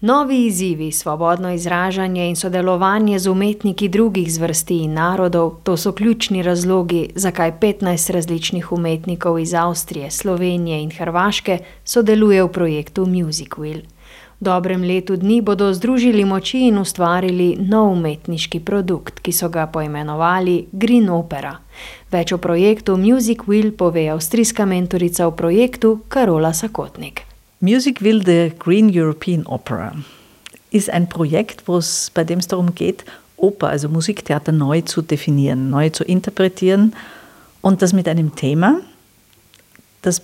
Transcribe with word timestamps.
Novi 0.00 0.46
izzivi, 0.46 0.92
svobodno 0.92 1.52
izražanje 1.52 2.28
in 2.28 2.36
sodelovanje 2.36 3.18
z 3.18 3.30
umetniki 3.30 3.88
drugih 3.88 4.32
zvrsti 4.32 4.76
in 4.76 4.92
narodov, 4.92 5.54
to 5.62 5.76
so 5.76 5.92
ključni 5.92 6.42
razlogi, 6.42 7.08
zakaj 7.14 7.52
15 7.60 8.12
različnih 8.12 8.72
umetnikov 8.72 9.38
iz 9.38 9.54
Avstrije, 9.54 10.10
Slovenije 10.10 10.82
in 10.82 10.90
Hrvaške 10.90 11.58
sodeluje 11.84 12.44
v 12.44 12.48
projektu 12.48 13.06
Music 13.06 13.48
Wheel. 13.48 13.82
V 14.40 14.44
dobrem 14.44 14.82
letu 14.82 15.16
dni 15.16 15.40
bodo 15.40 15.74
združili 15.74 16.24
moči 16.24 16.60
in 16.68 16.78
ustvarili 16.78 17.56
nov 17.60 17.92
umetniški 17.92 18.60
produkt, 18.60 19.20
ki 19.20 19.32
so 19.32 19.48
ga 19.48 19.66
poimenovali 19.66 20.66
Green 20.72 21.10
Opera. 21.10 21.56
Več 22.10 22.32
o 22.32 22.38
projektu 22.38 22.96
Music 22.96 23.38
Wheel 23.48 23.74
pove 23.74 24.08
avstrijska 24.08 24.64
mentorica 24.64 25.26
v 25.26 25.36
projektu 25.36 25.98
Karola 26.08 26.52
Sakotnik. 26.52 27.27
Music 27.60 28.02
Will 28.02 28.24
the 28.24 28.52
Green 28.56 28.88
European 28.88 29.44
Opera 29.44 29.92
ist 30.70 30.90
ein 30.90 31.08
Projekt, 31.08 31.64
bei 32.14 32.22
dem 32.22 32.38
es 32.38 32.46
darum 32.46 32.74
geht, 32.74 33.04
Oper, 33.36 33.68
also 33.68 33.88
Musiktheater 33.88 34.52
neu 34.52 34.82
zu 34.82 35.02
definieren, 35.02 35.68
neu 35.70 35.90
zu 35.90 36.04
interpretieren 36.04 36.94
und 37.60 37.82
das 37.82 37.92
mit 37.92 38.06
einem 38.08 38.36
Thema, 38.36 38.80
das 40.02 40.22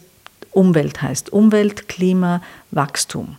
Umwelt 0.53 1.03
heißt. 1.03 1.33
Umwelt, 1.33 1.89
Klima, 1.89 2.41
Wachstum. 2.71 3.37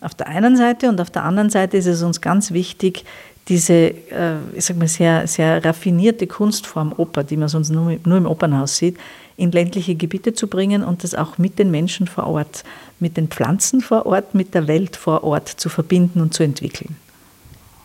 Auf 0.00 0.16
der 0.16 0.26
einen 0.26 0.56
Seite 0.56 0.88
und 0.88 1.00
auf 1.00 1.10
der 1.10 1.24
anderen 1.24 1.50
Seite 1.50 1.76
ist 1.76 1.86
es 1.86 2.02
uns 2.02 2.20
ganz 2.20 2.50
wichtig, 2.50 3.04
diese, 3.48 3.72
äh, 3.72 4.36
ich 4.54 4.64
sag 4.64 4.76
mal, 4.76 4.88
sehr, 4.88 5.28
sehr 5.28 5.64
raffinierte 5.64 6.26
Kunstform 6.26 6.92
Oper, 6.96 7.22
die 7.22 7.36
man 7.36 7.48
sonst 7.48 7.70
nur, 7.70 7.96
nur 8.04 8.18
im 8.18 8.26
Opernhaus 8.26 8.76
sieht, 8.76 8.98
in 9.38 9.52
ländliche 9.52 9.94
Gebiete 9.94 10.34
zu 10.34 10.48
bringen 10.48 10.82
und 10.82 11.04
das 11.04 11.14
auch 11.14 11.38
mit 11.38 11.60
den 11.60 11.70
Menschen 11.70 12.08
vor 12.08 12.26
Ort, 12.26 12.64
mit 12.98 13.16
den 13.16 13.28
Pflanzen 13.28 13.80
vor 13.80 14.04
Ort, 14.04 14.34
mit 14.34 14.52
der 14.52 14.66
Welt 14.66 14.96
vor 14.96 15.22
Ort 15.22 15.48
zu 15.48 15.68
verbinden 15.68 16.20
und 16.20 16.34
zu 16.34 16.42
entwickeln. 16.42 16.96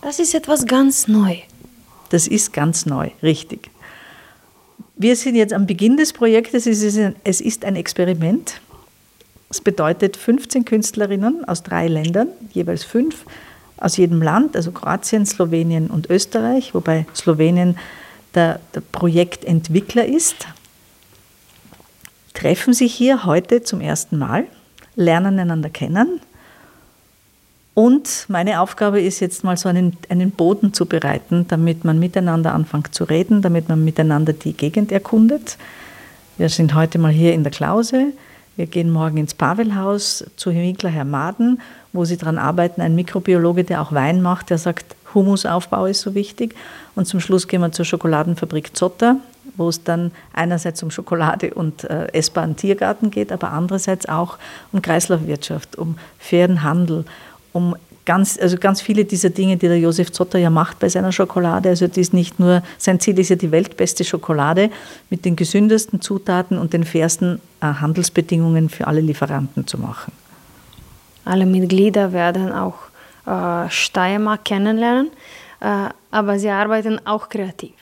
Das 0.01 0.19
ist 0.19 0.33
etwas 0.33 0.65
ganz 0.65 1.07
neu. 1.07 1.37
Das 2.09 2.27
ist 2.27 2.53
ganz 2.53 2.87
neu, 2.87 3.11
richtig. 3.21 3.69
Wir 4.95 5.15
sind 5.15 5.35
jetzt 5.35 5.53
am 5.53 5.67
Beginn 5.67 5.95
des 5.95 6.11
Projektes. 6.11 6.65
Es 6.65 6.81
ist 6.81 7.65
ein, 7.65 7.75
Experiment. 7.75 8.59
Es 9.49 9.61
bedeutet 9.61 10.17
15 10.17 10.65
Künstlerinnen 10.65 11.47
aus 11.47 11.61
drei 11.61 11.87
Ländern, 11.87 12.29
jeweils 12.51 12.83
fünf 12.83 13.25
aus 13.77 13.97
jedem 13.97 14.23
Land, 14.23 14.55
also 14.55 14.71
Kroatien, 14.71 15.27
Slowenien 15.27 15.87
und 15.87 16.09
Österreich, 16.09 16.73
wobei 16.73 17.05
Slowenien 17.13 17.77
der, 18.33 18.59
der 18.73 18.81
Projektentwickler 18.81 20.05
ist, 20.05 20.47
treffen 22.33 22.73
sich 22.73 22.93
hier 22.93 23.25
heute 23.25 23.63
zum 23.63 23.81
ersten 23.81 24.17
Mal, 24.17 24.45
lernen 24.95 25.39
einander 25.39 25.69
kennen. 25.69 26.19
Und 27.75 28.25
meine 28.27 28.61
Aufgabe 28.61 29.01
ist 29.01 29.19
jetzt 29.19 29.43
mal 29.43 29.57
so 29.57 29.67
einen, 29.67 29.97
einen 30.09 30.31
Boden 30.31 30.73
zu 30.73 30.85
bereiten, 30.85 31.47
damit 31.47 31.83
man 31.85 31.97
miteinander 31.97 32.53
anfängt 32.53 32.93
zu 32.93 33.03
reden, 33.03 33.41
damit 33.41 33.67
man 33.67 33.83
miteinander 33.83 34.33
die 34.33 34.53
Gegend 34.53 34.91
erkundet. 34.91 35.57
Wir 36.37 36.49
sind 36.49 36.75
heute 36.75 36.99
mal 36.99 37.11
hier 37.11 37.33
in 37.33 37.43
der 37.43 37.51
Klause. 37.51 38.13
Wir 38.55 38.67
gehen 38.67 38.91
morgen 38.91 39.17
ins 39.17 39.33
Pavelhaus 39.33 40.23
zu 40.35 40.51
Winkler 40.51 40.91
Herr 40.91 41.05
Maden, 41.05 41.59
wo 41.91 42.05
sie 42.05 42.17
daran 42.17 42.37
arbeiten, 42.37 42.81
ein 42.81 42.93
Mikrobiologe, 42.93 43.63
der 43.63 43.81
auch 43.81 43.91
Wein 43.91 44.21
macht, 44.21 44.51
der 44.51 44.59
sagt, 44.59 44.95
Humusaufbau 45.15 45.87
ist 45.87 46.01
so 46.01 46.13
wichtig. 46.13 46.53
Und 46.95 47.07
zum 47.07 47.19
Schluss 47.19 47.47
gehen 47.47 47.61
wir 47.61 47.71
zur 47.71 47.85
Schokoladenfabrik 47.85 48.75
Zotter, 48.77 49.17
wo 49.55 49.69
es 49.69 49.83
dann 49.83 50.11
einerseits 50.33 50.81
um 50.83 50.91
Schokolade 50.91 51.53
und 51.53 51.83
äh, 51.83 52.07
essbaren 52.13 52.55
Tiergarten 52.55 53.11
geht, 53.11 53.31
aber 53.31 53.51
andererseits 53.51 54.07
auch 54.07 54.37
um 54.71 54.81
Kreislaufwirtschaft, 54.81 55.77
um 55.77 55.97
fairen 56.19 56.63
Handel, 56.63 57.05
um 57.51 57.75
ganz, 58.05 58.37
also 58.39 58.57
ganz 58.57 58.81
viele 58.81 59.05
dieser 59.05 59.29
Dinge, 59.29 59.57
die 59.57 59.67
der 59.67 59.79
Josef 59.79 60.11
Zotter 60.11 60.39
ja 60.39 60.49
macht 60.49 60.79
bei 60.79 60.89
seiner 60.89 61.11
Schokolade. 61.11 61.69
Also 61.69 61.87
die 61.87 62.01
ist 62.01 62.13
nicht 62.13 62.39
nur, 62.39 62.63
sein 62.77 62.99
Ziel 62.99 63.17
ist 63.19 63.29
ja 63.29 63.35
die 63.35 63.51
weltbeste 63.51 64.03
Schokolade 64.03 64.69
mit 65.09 65.25
den 65.25 65.35
gesündesten 65.35 66.01
Zutaten 66.01 66.57
und 66.57 66.73
den 66.73 66.83
fairsten 66.83 67.39
äh, 67.61 67.65
Handelsbedingungen 67.65 68.69
für 68.69 68.87
alle 68.87 69.01
Lieferanten 69.01 69.67
zu 69.67 69.77
machen. 69.77 70.11
Alle 71.25 71.45
Mitglieder 71.45 72.11
werden 72.11 72.51
auch 72.51 72.75
äh, 73.25 73.69
Steiermark 73.69 74.43
kennenlernen, 74.43 75.11
äh, 75.61 75.89
aber 76.11 76.39
sie 76.39 76.49
arbeiten 76.49 76.99
auch 77.05 77.29
kreativ. 77.29 77.73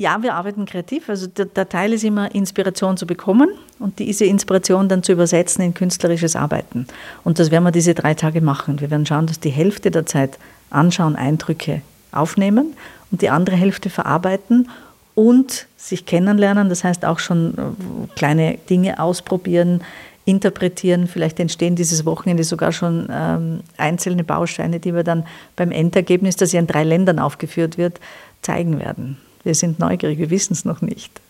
Ja, 0.00 0.22
wir 0.22 0.34
arbeiten 0.34 0.64
kreativ. 0.64 1.08
Also 1.08 1.26
der, 1.26 1.46
der, 1.46 1.68
Teil 1.68 1.92
ist 1.92 2.04
immer 2.04 2.32
Inspiration 2.32 2.96
zu 2.96 3.04
bekommen 3.04 3.48
und 3.80 3.98
diese 3.98 4.26
Inspiration 4.26 4.88
dann 4.88 5.02
zu 5.02 5.10
übersetzen 5.10 5.64
in 5.64 5.74
künstlerisches 5.74 6.36
Arbeiten. 6.36 6.86
Und 7.24 7.40
das 7.40 7.50
werden 7.50 7.64
wir 7.64 7.72
diese 7.72 7.94
drei 7.94 8.14
Tage 8.14 8.40
machen. 8.40 8.80
Wir 8.80 8.92
werden 8.92 9.06
schauen, 9.06 9.26
dass 9.26 9.40
die 9.40 9.50
Hälfte 9.50 9.90
der 9.90 10.06
Zeit 10.06 10.38
anschauen, 10.70 11.16
Eindrücke 11.16 11.82
aufnehmen 12.12 12.76
und 13.10 13.22
die 13.22 13.28
andere 13.28 13.56
Hälfte 13.56 13.90
verarbeiten 13.90 14.68
und 15.16 15.66
sich 15.76 16.06
kennenlernen. 16.06 16.68
Das 16.68 16.84
heißt 16.84 17.04
auch 17.04 17.18
schon 17.18 17.58
äh, 17.58 18.14
kleine 18.14 18.56
Dinge 18.70 19.00
ausprobieren, 19.00 19.82
interpretieren. 20.24 21.08
Vielleicht 21.08 21.40
entstehen 21.40 21.74
dieses 21.74 22.04
Wochenende 22.04 22.44
sogar 22.44 22.70
schon 22.70 23.08
ähm, 23.10 23.60
einzelne 23.78 24.22
Bausteine, 24.22 24.78
die 24.78 24.94
wir 24.94 25.02
dann 25.02 25.26
beim 25.56 25.72
Endergebnis, 25.72 26.36
das 26.36 26.52
ja 26.52 26.60
in 26.60 26.68
drei 26.68 26.84
Ländern 26.84 27.18
aufgeführt 27.18 27.78
wird, 27.78 27.98
zeigen 28.42 28.78
werden. 28.78 29.16
Wir 29.48 29.54
sind 29.54 29.78
neugierig, 29.78 30.18
wir 30.18 30.28
wissen 30.28 30.52
es 30.52 30.66
noch 30.66 30.82
nicht. 30.82 31.22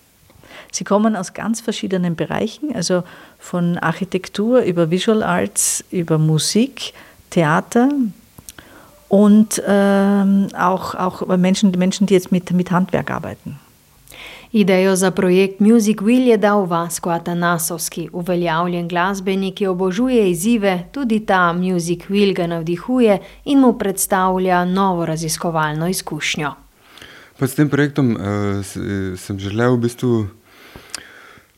Sie 0.73 0.83
kommen 0.83 1.15
aus 1.15 1.35
ganz 1.35 1.61
verschiedenen 1.61 2.17
Bereichen, 2.17 2.75
also 2.75 3.05
von 3.39 3.79
Architektur 3.79 4.63
über 4.63 4.91
Visual 4.91 5.23
Arts, 5.23 5.85
über 5.93 6.19
Musik, 6.19 6.95
Theater 7.31 7.89
und 9.09 9.63
ähm, 9.65 10.49
auch, 10.59 10.97
auch 10.97 11.25
Menschen, 11.37 11.71
Menschen, 11.71 12.09
die 12.09 12.15
jetzt 12.15 12.33
mit, 12.33 12.51
mit 12.51 12.73
Handwerk 12.73 13.13
arbeiten. 13.13 13.61
Idejo 14.51 14.97
za 14.97 15.11
projekt 15.11 15.61
Music 15.61 16.03
Will 16.03 16.27
je 16.27 16.37
dal 16.37 16.67
Vasko 16.67 17.11
Atanasovski, 17.11 18.09
uveljavljen 18.13 18.89
glasbenik, 18.89 19.55
ki 19.55 19.67
obožuje 19.67 20.31
izzive, 20.31 20.89
tudi 20.91 21.21
ta 21.21 21.53
Music 21.53 22.09
Will 22.11 22.35
ga 22.35 22.47
navdihuje 22.47 23.19
in 23.45 23.61
mu 23.61 23.77
predstavlja 23.79 24.65
novo 24.65 25.07
raziskovalno 25.07 25.87
izkušnjo. 25.89 26.68
Pa 27.39 27.47
s 27.47 27.55
tem 27.55 27.69
projektom 27.71 28.19
uh, 28.19 28.67
sem 29.15 29.39
želel 29.39 29.77
v 29.77 29.87
bistvu 29.87 30.27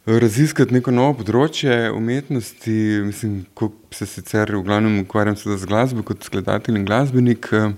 raziskati 0.04 0.76
neko 0.76 0.92
novo 0.92 1.14
področje 1.22 1.88
umetnosti. 1.96 2.74
Mislim, 3.06 3.46
ko 3.56 3.70
se 3.88 4.04
sicer 4.04 4.52
v 4.52 4.60
glavnem 4.66 4.98
ukvarjam 5.06 5.38
z 5.41 5.56
glasbo 5.64 6.04
kot 6.04 6.28
skladatelj 6.28 6.76
in 6.76 6.84
glasbenik. 6.84 7.48
Uh, 7.56 7.72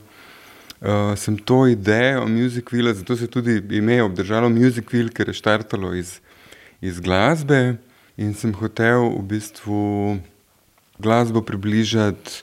uh, 0.83 1.13
sem 1.15 1.39
to 1.39 1.61
idejo 1.71 2.27
Music 2.27 2.75
Wheel, 2.75 2.91
zato 2.91 3.15
se 3.15 3.31
je 3.31 3.35
tudi 3.39 3.61
ime 3.79 4.01
obdržalo 4.03 4.51
Music 4.51 4.91
Wheel, 4.91 5.15
ker 5.15 5.31
je 5.31 5.39
štartalo 5.39 5.95
iz, 5.95 6.19
iz 6.83 6.99
glasbe 6.99 7.79
in 8.19 8.35
sem 8.35 8.51
hotel 8.51 9.15
v 9.15 9.23
bistvu 9.31 10.19
glasbo 10.99 11.39
približati 11.39 12.43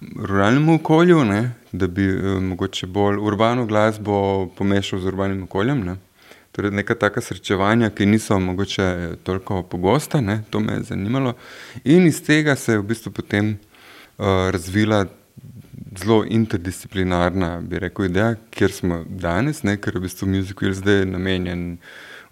ruralnemu 0.00 0.74
okolju, 0.74 1.24
ne? 1.24 1.52
da 1.72 1.86
bi 1.86 2.08
uh, 2.08 2.42
mogoče 2.42 2.86
bolj 2.86 3.18
urbano 3.20 3.66
glasbo 3.66 4.46
pomešal 4.56 5.00
z 5.00 5.06
urbanim 5.06 5.42
okoljem. 5.42 5.84
Ne? 5.84 5.96
Torej, 6.52 6.70
neka 6.70 6.94
taka 6.94 7.20
srečevanja, 7.20 7.90
ki 7.90 8.06
niso 8.06 8.38
mogoče 8.40 9.16
toliko 9.24 9.62
pogosta, 9.62 10.20
ne? 10.20 10.42
to 10.50 10.60
me 10.60 10.72
je 10.72 10.82
zanimalo. 10.82 11.34
In 11.84 12.06
iz 12.06 12.22
tega 12.24 12.56
se 12.56 12.72
je 12.72 12.78
v 12.78 12.88
bistvu 12.92 13.12
potem 13.12 13.56
uh, 14.18 14.26
razvila 14.50 15.06
zelo 15.98 16.24
interdisciplinarna, 16.28 17.60
bi 17.60 17.78
rekel, 17.78 18.04
ideja, 18.04 18.34
kjer 18.50 18.72
smo 18.72 19.04
danes, 19.08 19.62
ne, 19.62 19.76
ker 19.80 19.94
je 19.94 20.00
v 20.00 20.06
bistvu 20.06 20.28
muzikal 20.28 20.74
zdaj 20.76 21.04
namenjen 21.08 21.76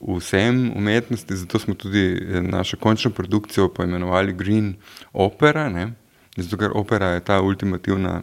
vsem 0.01 0.73
umetnosti, 0.77 1.37
zato 1.37 1.59
smo 1.59 1.75
tudi 1.75 2.05
eh, 2.13 2.43
našo 2.43 2.77
končno 2.77 3.11
produkcijo 3.11 3.69
poimenovali 3.69 4.33
Green 4.33 4.75
Opera, 5.13 5.69
ne, 5.69 5.93
zato 6.37 6.57
ker 6.57 6.71
opera 6.75 7.15
je 7.15 7.21
ta 7.21 7.41
ultimativna 7.43 8.23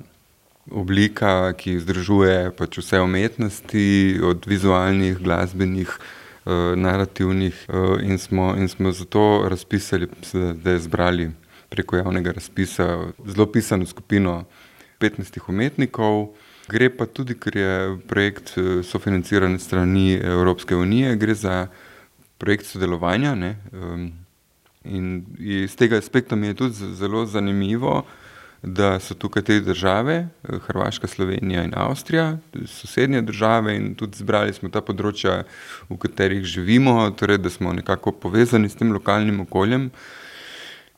oblika, 0.71 1.53
ki 1.57 1.79
združuje 1.79 2.51
pač 2.57 2.77
vse 2.77 3.01
umetnosti, 3.01 4.19
od 4.23 4.45
vizualnih, 4.47 5.17
glasbenih, 5.17 5.89
uh, 6.45 6.73
narativnih 6.75 7.65
uh, 7.69 7.97
in, 8.03 8.17
smo, 8.17 8.53
in 8.57 8.69
smo 8.69 8.91
zato 8.91 9.47
razpisali, 9.49 10.07
da 10.33 10.71
je 10.71 10.79
zbrali 10.79 11.31
preko 11.71 11.97
javnega 11.97 12.31
razpisa 12.31 13.07
zelo 13.25 13.45
pisano 13.51 13.85
skupino 13.85 14.43
15 14.99 15.39
umetnikov. 15.47 16.35
Gre 16.67 16.89
pa 16.89 17.05
tudi, 17.05 17.35
ker 17.39 17.57
je 17.57 17.97
projekt 18.07 18.53
eh, 18.57 18.83
sofinanciran 18.83 19.57
strani 19.59 20.13
Evropske 20.13 20.75
unije, 20.75 21.15
gre 21.15 21.33
za 21.35 21.67
projekt 22.37 22.65
sodelovanja. 22.65 23.35
Ne? 23.35 23.55
In 24.83 25.25
iz 25.39 25.75
tega 25.75 25.97
aspekta 25.97 26.35
mi 26.35 26.47
je 26.47 26.53
tudi 26.53 26.93
zelo 26.95 27.25
zanimivo, 27.25 28.05
da 28.63 28.99
so 28.99 29.15
tukaj 29.17 29.43
te 29.43 29.59
države, 29.59 30.15
eh, 30.43 30.59
Hrvaška, 30.67 31.07
Slovenija 31.07 31.63
in 31.63 31.73
Avstrija, 31.75 32.37
sosednje 32.67 33.21
države, 33.21 33.75
in 33.75 33.95
tudi 33.95 34.17
zbrali 34.17 34.53
smo 34.53 34.69
ta 34.69 34.81
področja, 34.81 35.43
v 35.89 35.97
katerih 35.97 36.43
živimo, 36.45 37.09
torej 37.17 37.37
da 37.37 37.49
smo 37.49 37.73
nekako 37.73 38.11
povezani 38.11 38.69
s 38.69 38.75
tem 38.75 38.93
lokalnim 38.93 39.39
okoljem 39.41 39.89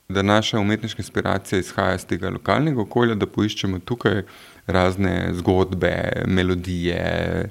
da 0.09 0.21
naša 0.21 0.59
umetniška 0.59 1.01
inspiracija 1.01 1.59
izhaja 1.59 1.95
iz 1.95 2.05
tega 2.05 2.29
lokalnega 2.29 2.81
okolja, 2.81 3.15
da 3.15 3.27
poiščemo 3.27 3.79
tukaj 3.79 4.21
razne 4.67 5.29
zgodbe, 5.33 6.23
melodije, 6.27 7.49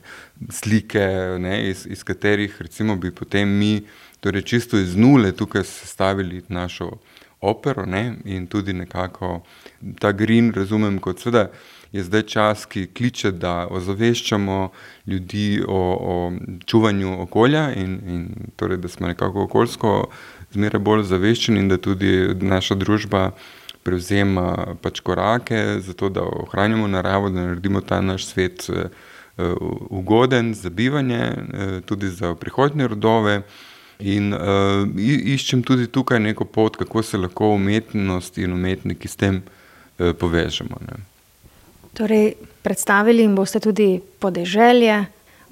slike, 0.50 1.06
ne, 1.38 1.56
iz, 1.70 1.86
iz 1.90 2.04
katerih 2.04 2.56
recimo, 2.62 2.96
bi 2.96 3.10
potem 3.10 3.48
mi, 3.58 3.82
torej 4.22 4.42
čisto 4.42 4.78
iz 4.78 4.96
nule, 4.96 5.32
tukaj 5.32 5.64
sestavili 5.64 6.42
našo 6.48 6.90
opero 7.40 7.86
ne, 7.86 8.14
in 8.24 8.46
tudi 8.46 8.72
nekako 8.72 9.42
ta 9.98 10.12
green 10.12 10.52
razumem 10.54 10.98
kot 10.98 11.20
seveda. 11.20 11.50
Je 11.92 12.00
zdaj 12.04 12.22
čas, 12.22 12.62
ki 12.66 12.86
kliče, 12.94 13.34
da 13.36 13.66
ozaveščamo 13.70 14.70
ljudi 15.06 15.60
o, 15.68 15.80
o 16.00 16.14
čuvanju 16.64 17.18
okolja, 17.22 17.66
in, 17.76 17.98
in 18.08 18.22
torej, 18.56 18.78
da 18.80 18.88
smo 18.88 19.10
nekako 19.10 19.42
okoljsko 19.44 19.90
zmeraj 20.54 20.80
bolj 20.80 21.02
zaveščeni, 21.10 21.60
in 21.60 21.68
da 21.68 21.76
tudi 21.76 22.30
naša 22.40 22.78
družba 22.80 23.32
prevzema 23.82 24.76
pač 24.80 25.02
korake 25.04 25.80
za 25.84 25.92
to, 25.92 26.08
da 26.08 26.22
ohranjamo 26.22 26.88
naravo, 26.88 27.28
da 27.28 27.50
naredimo 27.50 27.80
ta 27.80 28.00
naš 28.00 28.26
svet 28.30 28.70
eh, 28.70 28.86
eh, 29.36 29.52
ugoden 29.90 30.54
za 30.54 30.70
bivanje, 30.70 31.20
eh, 31.20 31.80
tudi 31.84 32.08
za 32.08 32.34
prihodnje 32.34 32.88
rodove. 32.88 33.42
In 34.02 34.32
uh, 34.34 34.82
iščem 34.98 35.62
tudi 35.62 35.86
tukaj 35.86 36.20
neko 36.20 36.44
pot, 36.44 36.76
kako 36.80 37.02
se 37.06 37.20
lahko 37.20 37.52
umetnost 37.54 38.38
in 38.42 38.52
umetniki 38.52 39.08
s 39.08 39.16
tem 39.20 39.42
uh, 39.42 40.10
povežemo. 40.18 40.80
Ne. 40.88 40.98
Torej, 41.94 42.32
predstavili 42.62 43.22
jim 43.22 43.36
boste 43.36 43.60
tudi 43.60 44.00
podeželje, 44.18 45.04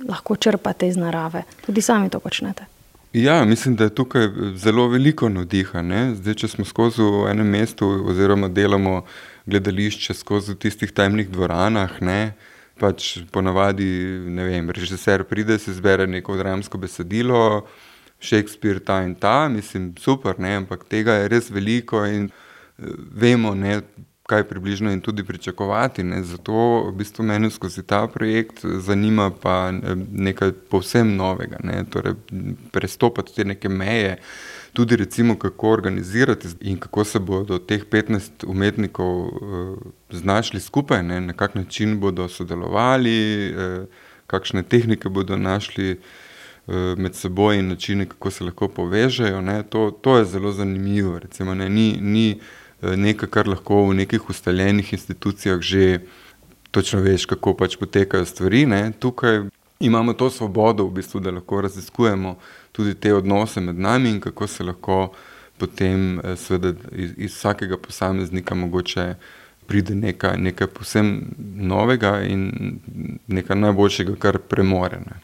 lahko 0.08 0.36
črpate 0.36 0.88
iz 0.88 0.96
narave, 0.96 1.44
tudi 1.66 1.82
sami 1.84 2.10
to 2.10 2.20
počnete. 2.20 2.66
Ja, 3.12 3.44
mislim, 3.44 3.74
da 3.76 3.84
je 3.84 3.94
tukaj 3.94 4.28
zelo 4.54 4.86
veliko 4.88 5.28
navdiha. 5.28 5.82
Zdaj, 6.14 6.34
če 6.34 6.48
smo 6.48 6.64
skozi 6.64 7.02
v 7.02 7.26
enem 7.32 7.48
mestu, 7.58 7.88
oziroma 8.06 8.48
delamo 8.48 9.02
gledališče 9.50 10.14
skozi 10.14 10.54
tistih 10.54 10.92
temnih 10.94 11.28
dvoranah, 11.30 11.96
ne, 12.06 12.34
pač 12.78 13.18
ponavadi, 13.34 13.88
ne 14.30 14.46
vem, 14.46 14.70
režiser 14.70 15.24
pride, 15.26 15.58
se 15.58 15.74
zbere 15.74 16.06
neko 16.06 16.36
dramsko 16.38 16.78
besedilo, 16.78 17.66
Shakespeare 18.20 18.80
ta 18.84 19.02
in 19.02 19.14
ta, 19.14 19.48
mislim, 19.48 19.94
super, 19.98 20.38
ne, 20.38 20.54
ampak 20.56 20.84
tega 20.88 21.22
je 21.22 21.28
res 21.32 21.50
veliko 21.50 22.04
in 22.06 22.28
eh, 22.28 22.94
vemo, 23.12 23.54
ne, 23.54 23.80
kaj 24.30 24.44
približno 24.44 24.92
in 24.92 25.00
tudi 25.00 25.24
pričakovati. 25.24 26.04
Ne. 26.04 26.22
Zato 26.22 26.84
v 26.88 26.92
bistvu 26.98 27.24
meni 27.26 27.50
skozi 27.50 27.82
ta 27.82 28.06
projekt 28.06 28.62
zanima 28.62 29.30
pa 29.42 29.72
nekaj 30.12 30.52
povsem 30.70 31.16
novega, 31.16 31.58
ne. 31.64 31.82
torej 31.90 32.14
prestopati 32.72 33.34
te 33.34 33.44
neke 33.44 33.68
meje, 33.68 34.16
tudi 34.72 34.96
recimo 34.96 35.38
kako 35.38 35.70
organizirati 35.70 36.48
in 36.60 36.78
kako 36.78 37.04
se 37.04 37.18
bodo 37.18 37.58
teh 37.58 37.84
15 37.84 38.46
umetnikov 38.46 39.26
uh, 39.26 39.78
znašli 40.10 40.60
skupaj, 40.60 41.02
ne. 41.02 41.20
na 41.20 41.32
kak 41.32 41.54
način 41.54 41.98
bodo 42.00 42.28
sodelovali, 42.28 43.18
uh, 43.50 43.84
kakšne 44.26 44.62
tehnike 44.62 45.08
bodo 45.08 45.36
našli 45.36 45.92
uh, 45.92 46.29
med 46.68 47.14
seboj 47.14 47.58
in 47.58 47.68
načine, 47.68 48.06
kako 48.06 48.30
se 48.30 48.44
lahko 48.44 48.68
povežejo. 48.68 49.42
To, 49.70 49.90
to 49.90 50.18
je 50.18 50.24
zelo 50.24 50.52
zanimivo. 50.52 51.18
Recimo, 51.18 51.54
ne. 51.54 51.68
ni, 51.68 51.98
ni 52.00 52.40
Eh, 52.82 52.96
nekaj, 52.96 53.28
kar 53.28 53.48
lahko 53.48 53.82
v 53.90 53.94
nekih 53.94 54.30
ustaljenih 54.30 54.92
institucijah 54.92 55.60
že 55.60 56.00
točno 56.70 57.00
veš, 57.00 57.26
kako 57.26 57.54
pač 57.54 57.76
potekajo 57.76 58.24
stvari. 58.24 58.66
Ne. 58.66 58.92
Tukaj 58.98 59.42
imamo 59.80 60.12
to 60.12 60.30
svobodo, 60.30 60.86
v 60.86 61.00
bistvu, 61.00 61.20
da 61.20 61.30
lahko 61.30 61.60
raziskujemo 61.60 62.36
tudi 62.72 62.94
te 62.94 63.14
odnose 63.14 63.60
med 63.60 63.78
nami 63.78 64.10
in 64.10 64.20
kako 64.20 64.46
se 64.46 64.64
lahko 64.64 65.12
potem 65.58 66.20
eh, 66.20 66.36
seveda, 66.36 66.72
iz, 66.92 67.12
iz 67.16 67.34
vsakega 67.34 67.76
posameznika 67.76 68.54
mogoče 68.54 69.14
pride 69.66 69.94
nekaj, 69.94 70.38
nekaj 70.38 70.66
posebno 70.66 71.20
novega 71.54 72.22
in 72.22 72.78
nekaj 73.26 73.56
najboljšega, 73.56 74.16
kar 74.16 74.38
premore. 74.38 74.98
Ne. 75.04 75.20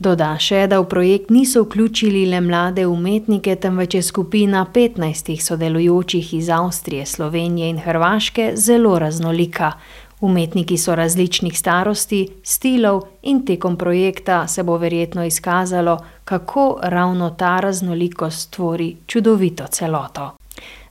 Doda 0.00 0.30
še, 0.40 0.62
da 0.64 0.78
v 0.80 0.86
projekt 0.88 1.28
niso 1.28 1.66
vključili 1.66 2.22
le 2.32 2.38
mlade 2.40 2.86
umetnike, 2.88 3.52
temveč 3.60 3.98
je 3.98 4.00
skupina 4.02 4.62
15 4.64 5.34
sodelujočih 5.44 6.30
iz 6.38 6.48
Avstrije, 6.48 7.04
Slovenije 7.06 7.68
in 7.68 7.82
Hrvaške 7.84 8.54
zelo 8.56 8.94
raznolika. 8.98 9.74
Umetniki 10.24 10.80
so 10.80 10.96
različnih 10.96 11.58
starosti, 11.58 12.22
stilov 12.42 13.02
in 13.28 13.44
tekom 13.44 13.76
projekta 13.76 14.46
se 14.48 14.64
bo 14.64 14.80
verjetno 14.80 15.24
izkazalo, 15.24 15.98
kako 16.24 16.78
ravno 16.82 17.30
ta 17.30 17.58
raznolikost 17.60 18.50
tvori 18.56 18.94
čudovito 19.06 19.66
celoto. 19.66 20.39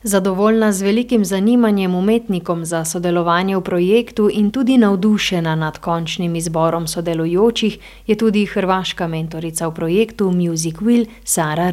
Zadovoljna 0.03 0.71
z 0.71 0.81
velikim 0.81 1.25
zanimanjem 1.25 1.95
umetnikom 1.95 2.65
za 2.65 2.85
sodelovanje 2.85 3.57
v 3.57 3.61
projektu 3.61 4.29
in 4.33 4.51
tudi 4.51 4.77
navdušena 4.77 5.55
nad 5.55 5.77
končnim 5.77 6.35
izborom 6.35 6.87
sodelujočih, 6.87 7.77
je 8.07 8.15
tudi 8.15 8.45
hrvaška 8.45 9.07
mentorica 9.07 9.67
v 9.67 9.73
projektu 9.73 10.31
Music 10.31 10.75
Will 10.75 11.07
Sara 11.23 11.69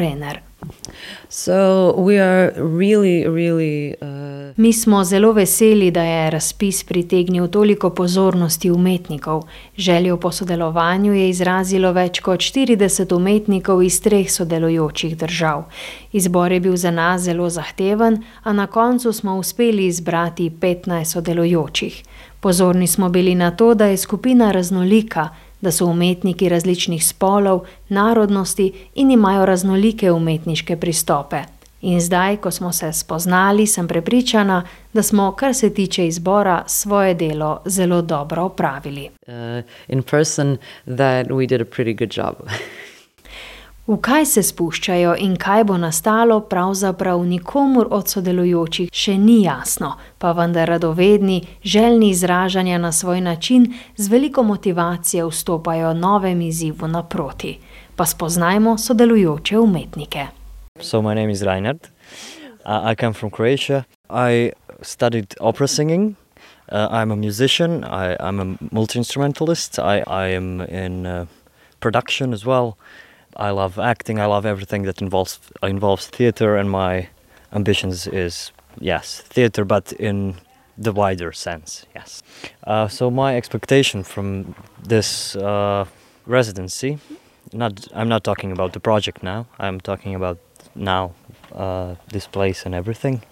Renner. 0.61 2.53
Really, 2.57 3.25
really, 3.25 3.95
uh... 4.01 4.53
Mi 4.57 4.73
smo 4.73 5.05
zelo 5.05 5.33
veseli, 5.33 5.91
da 5.91 6.03
je 6.03 6.31
razpis 6.31 6.85
pritegnil 6.85 7.49
toliko 7.49 7.91
pozornosti 7.91 8.71
umetnikov. 8.71 9.43
Željo 9.77 10.17
po 10.17 10.33
sodelovanju 10.33 11.15
je 11.15 11.29
izrazilo 11.29 11.93
več 11.93 12.21
kot 12.21 12.41
40 12.41 13.17
umetnikov 13.17 13.83
iz 13.83 14.01
treh 14.03 14.31
sodelujočih 14.31 15.17
držav. 15.17 15.65
Izbor 16.13 16.53
je 16.53 16.61
bil 16.61 16.77
za 16.77 16.91
nas 16.91 17.23
zelo 17.23 17.51
zahteven, 17.51 18.23
a 18.43 18.53
na 18.53 18.67
koncu 18.67 19.13
smo 19.13 19.37
uspeli 19.37 19.87
izbrati 19.87 20.51
15 20.51 21.05
sodelujočih. 21.05 22.03
Pozorni 22.41 22.87
smo 22.87 23.09
bili 23.09 23.35
na 23.35 23.51
to, 23.51 23.75
da 23.75 23.87
je 23.87 23.97
skupina 23.97 24.53
raznolika 24.53 25.29
da 25.61 25.73
so 25.73 25.87
umetniki 25.87 26.49
različnih 26.49 27.07
spolov, 27.07 27.61
narodnosti 27.89 28.73
in 28.95 29.11
imajo 29.11 29.47
raznolike 29.47 30.13
umetniške 30.13 30.77
pristope. 30.77 31.43
In 31.81 32.01
zdaj, 32.01 32.37
ko 32.37 32.51
smo 32.51 32.73
se 32.73 32.93
spoznali, 32.93 33.67
sem 33.67 33.89
prepričana, 33.89 34.63
da 34.93 35.03
smo, 35.03 35.33
kar 35.33 35.55
se 35.55 35.75
tiče 35.75 36.07
izbora, 36.07 36.65
svoje 36.67 37.15
delo 37.15 37.61
zelo 37.65 38.03
dobro 38.03 38.43
opravili. 38.43 39.11
Uh, 39.27 39.65
V 43.87 43.95
kaj 44.03 44.25
se 44.27 44.43
spuščajo 44.43 45.13
in 45.23 45.37
kaj 45.39 45.63
bo 45.69 45.77
nastalo, 45.79 46.41
pravzaprav 46.51 47.21
nikomur 47.23 47.87
od 47.95 48.09
sodelujočih 48.11 48.89
še 48.91 49.15
ni 49.15 49.37
jasno, 49.45 49.93
pa 50.19 50.33
vendar 50.35 50.67
radovedni, 50.75 51.37
željni 51.63 52.09
izražanja 52.11 52.81
na 52.83 52.91
svoj 52.93 53.21
način, 53.21 53.69
z 53.97 54.09
veliko 54.11 54.43
motivacijo 54.43 55.29
vstopajo 55.31 55.95
novem 55.95 56.43
izzivu 56.49 56.89
naproti. 56.89 57.61
Pa 57.97 58.07
spoznajmo 58.07 58.75
sodelujoče 58.79 59.59
umetnike. 59.59 60.27
So, 60.81 60.99
my 60.99 61.15
name 61.15 61.31
is 61.31 61.43
Reinhard. 61.43 61.87
Uh, 62.65 62.91
I 62.91 62.97
come 62.99 63.15
from 63.15 63.31
Croatia. 63.31 63.85
I 64.11 64.51
studied 64.83 65.35
opera 65.41 65.69
singing. 65.69 66.17
Uh, 66.73 66.89
I'm 66.91 67.13
a 67.13 67.17
musician. 67.17 67.85
I, 67.85 68.17
I'm 68.19 68.41
a 68.41 68.57
multi 68.73 68.99
instrumentalist. 68.99 69.79
I, 69.79 70.03
I 70.07 70.35
am 70.35 70.61
in 70.61 71.07
uh, 71.07 71.27
production 71.79 72.35
as 72.35 72.45
well. 72.45 72.77
I 73.37 73.51
love 73.51 73.79
acting. 73.79 74.19
I 74.19 74.27
love 74.27 74.47
everything 74.47 74.83
that 74.85 75.01
involves 75.03 75.39
involves 75.63 76.07
theater, 76.07 76.57
and 76.57 76.71
my 76.71 77.09
ambitions 77.53 78.07
is 78.07 78.53
yes, 78.81 79.21
theater, 79.21 79.65
but 79.65 79.93
in 79.93 80.37
the 80.79 80.93
wider 80.93 81.33
sense. 81.33 81.87
Yes. 81.95 82.23
Uh, 82.65 82.89
so 82.89 83.11
my 83.11 83.37
expectation 83.37 84.03
from 84.03 84.55
this 84.83 85.37
uh, 85.37 85.85
residency, 86.27 86.99
not 87.53 87.87
I'm 87.95 88.09
not 88.09 88.25
talking 88.25 88.53
about 88.53 88.73
the 88.73 88.81
project 88.81 89.23
now. 89.23 89.47
I'm 89.59 89.81
talking 89.81 90.15
about 90.15 90.39
now 90.75 91.13
uh, 91.55 91.95
this 92.13 92.27
place 92.27 92.67
and 92.67 92.75
everything, 92.75 93.23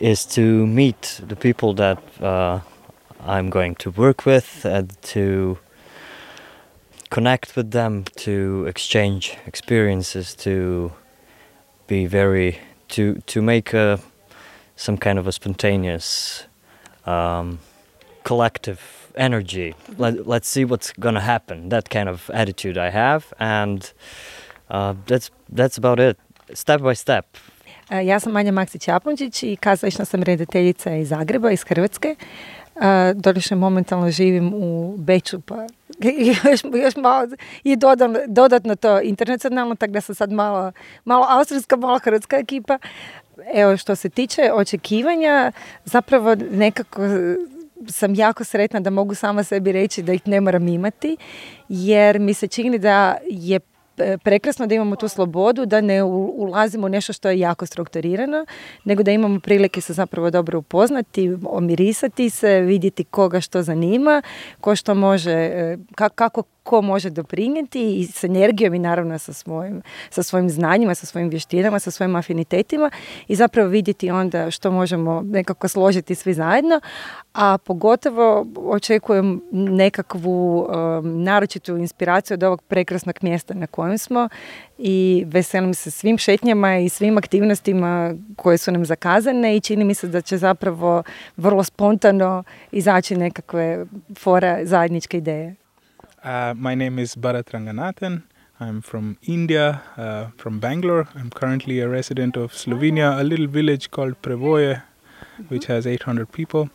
is 0.00 0.24
to 0.26 0.66
meet 0.66 1.20
the 1.26 1.36
people 1.36 1.74
that 1.74 1.98
uh, 2.22 2.60
I'm 3.26 3.50
going 3.50 3.74
to 3.76 3.90
work 3.90 4.24
with 4.26 4.64
and 4.64 4.90
to 5.02 5.58
connect 7.10 7.56
with 7.56 7.70
them, 7.70 8.04
to 8.16 8.66
exchange 8.66 9.36
experiences, 9.46 10.34
to 10.34 10.92
be 11.86 12.06
very 12.06 12.58
to 12.88 13.14
to 13.26 13.42
make 13.42 13.72
a 13.74 13.98
some 14.76 14.98
kind 14.98 15.18
of 15.18 15.26
a 15.26 15.32
spontaneous 15.32 16.44
um, 17.06 17.58
collective 18.22 18.80
energy. 19.16 19.74
Let, 19.98 20.26
let's 20.26 20.48
see 20.48 20.64
what's 20.64 20.92
gonna 20.92 21.20
happen. 21.20 21.68
That 21.68 21.88
kind 21.90 22.08
of 22.08 22.30
attitude 22.34 22.78
I 22.78 22.90
have, 22.90 23.24
and 23.38 23.92
uh, 24.70 24.94
that's 25.06 25.30
that's 25.48 25.78
about 25.78 25.98
it. 25.98 26.18
Step 26.54 26.82
by 26.82 26.94
step. 26.94 27.24
Ja 27.90 28.20
sam 28.20 28.32
Manja 28.32 28.52
Maksić 28.52 28.88
Japončić 28.88 29.42
i 29.42 29.56
kazališna 29.56 30.04
sam 30.04 30.22
rediteljica 30.22 30.94
iz 30.94 31.08
Zagreba, 31.08 31.50
iz 31.50 31.64
Hrvatske. 31.64 32.16
Doduše 33.14 33.54
momentalno 33.54 34.10
živim 34.10 34.54
u 34.54 34.96
Beču, 34.96 35.40
pa 35.40 35.66
još, 36.50 36.64
još 36.82 36.96
malo 36.96 37.28
i 37.64 37.76
dodam, 37.76 38.14
dodatno 38.26 38.76
to 38.76 39.00
internacionalno, 39.00 39.74
tako 39.74 39.92
da 39.92 40.00
sam 40.00 40.14
sad 40.14 40.32
malo, 40.32 40.72
malo 41.04 41.26
austrijska, 41.28 41.76
malo 41.76 41.98
hrvatska 41.98 42.36
ekipa. 42.36 42.78
evo 43.54 43.76
što 43.76 43.96
se 43.96 44.08
tiče 44.08 44.50
očekivanja, 44.54 45.52
zapravo 45.84 46.36
nekako 46.50 47.02
sam 47.88 48.14
jako 48.14 48.44
sretna 48.44 48.80
da 48.80 48.90
mogu 48.90 49.14
sama 49.14 49.44
sebi 49.44 49.72
reći 49.72 50.02
da 50.02 50.12
ih 50.12 50.28
ne 50.28 50.40
moram 50.40 50.68
imati, 50.68 51.16
jer 51.68 52.18
mi 52.18 52.34
se 52.34 52.48
čini 52.48 52.78
da 52.78 53.16
je 53.26 53.60
prekrasno 54.22 54.66
da 54.66 54.74
imamo 54.74 54.96
tu 54.96 55.08
slobodu, 55.08 55.66
da 55.66 55.80
ne 55.80 56.02
ulazimo 56.02 56.86
u 56.86 56.88
nešto 56.88 57.12
što 57.12 57.30
je 57.30 57.38
jako 57.38 57.66
strukturirano, 57.66 58.46
nego 58.84 59.02
da 59.02 59.10
imamo 59.10 59.40
prilike 59.40 59.80
se 59.80 59.92
zapravo 59.92 60.30
dobro 60.30 60.58
upoznati, 60.58 61.36
omirisati 61.46 62.30
se, 62.30 62.60
vidjeti 62.60 63.04
koga 63.04 63.40
što 63.40 63.62
zanima, 63.62 64.22
ko 64.60 64.76
što 64.76 64.94
može, 64.94 65.32
e, 65.32 65.78
kako 65.94 66.42
ko 66.68 66.82
može 66.82 67.10
doprinijeti 67.10 67.98
i 67.98 68.06
s 68.06 68.24
energijom 68.24 68.74
i 68.74 68.78
naravno 68.78 69.18
sa 69.18 69.32
svojim, 69.32 69.82
sa 70.10 70.22
svojim 70.22 70.50
znanjima, 70.50 70.94
sa 70.94 71.06
svojim 71.06 71.28
vještinama, 71.28 71.78
sa 71.78 71.90
svojim 71.90 72.16
afinitetima 72.16 72.90
i 73.28 73.34
zapravo 73.34 73.68
vidjeti 73.68 74.10
onda 74.10 74.50
što 74.50 74.70
možemo 74.70 75.22
nekako 75.24 75.68
složiti 75.68 76.14
svi 76.14 76.34
zajedno, 76.34 76.80
a 77.34 77.58
pogotovo 77.58 78.46
očekujem 78.56 79.42
nekakvu 79.52 80.60
um, 80.60 81.22
naročitu 81.22 81.76
inspiraciju 81.76 82.34
od 82.34 82.42
ovog 82.42 82.62
prekrasnog 82.62 83.18
mjesta 83.22 83.54
na 83.54 83.66
kojem 83.66 83.98
smo 83.98 84.28
i 84.78 85.24
veselim 85.26 85.74
se 85.74 85.90
svim 85.90 86.18
šetnjama 86.18 86.78
i 86.78 86.88
svim 86.88 87.18
aktivnostima 87.18 88.14
koje 88.36 88.58
su 88.58 88.72
nam 88.72 88.84
zakazane 88.84 89.56
i 89.56 89.60
čini 89.60 89.84
mi 89.84 89.94
se 89.94 90.08
da 90.08 90.20
će 90.20 90.38
zapravo 90.38 91.02
vrlo 91.36 91.64
spontano 91.64 92.44
izaći 92.72 93.16
nekakve 93.16 93.86
fora 94.18 94.64
zajedničke 94.64 95.18
ideje. 95.18 95.67
Uh, 96.24 96.52
my 96.56 96.74
name 96.74 96.98
is 96.98 97.14
Bharat 97.14 97.44
Ranganathan. 97.52 98.24
I'm 98.58 98.80
from 98.80 99.18
India, 99.22 99.82
uh, 99.96 100.26
from 100.36 100.58
Bangalore. 100.58 101.06
I'm 101.14 101.30
currently 101.30 101.78
a 101.78 101.88
resident 101.88 102.36
of 102.36 102.52
Slovenia, 102.52 103.20
a 103.20 103.22
little 103.22 103.46
village 103.46 103.92
called 103.92 104.20
Prevoje, 104.20 104.82
which 105.46 105.66
has 105.66 105.86
800 105.86 106.32
people. 106.32 106.70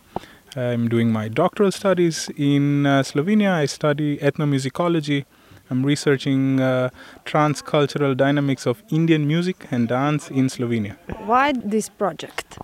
I'm 0.55 0.87
doing 0.87 1.11
my 1.11 1.27
doctoral 1.27 1.73
studies 1.73 2.29
in 2.37 2.85
uh, 2.85 3.01
Slovenia. 3.03 3.51
I 3.51 3.65
study 3.65 4.17
ethnomusicology. 4.19 5.25
I'm 5.69 5.85
researching 5.85 6.61
uh, 6.61 6.89
transcultural 7.25 8.15
dynamics 8.15 8.65
of 8.65 8.81
Indian 8.91 9.27
music 9.27 9.67
and 9.71 9.89
dance 9.89 10.29
in 10.29 10.47
Slovenia. 10.47 10.95
Why 11.25 11.51
this 11.51 11.89
project? 11.89 12.59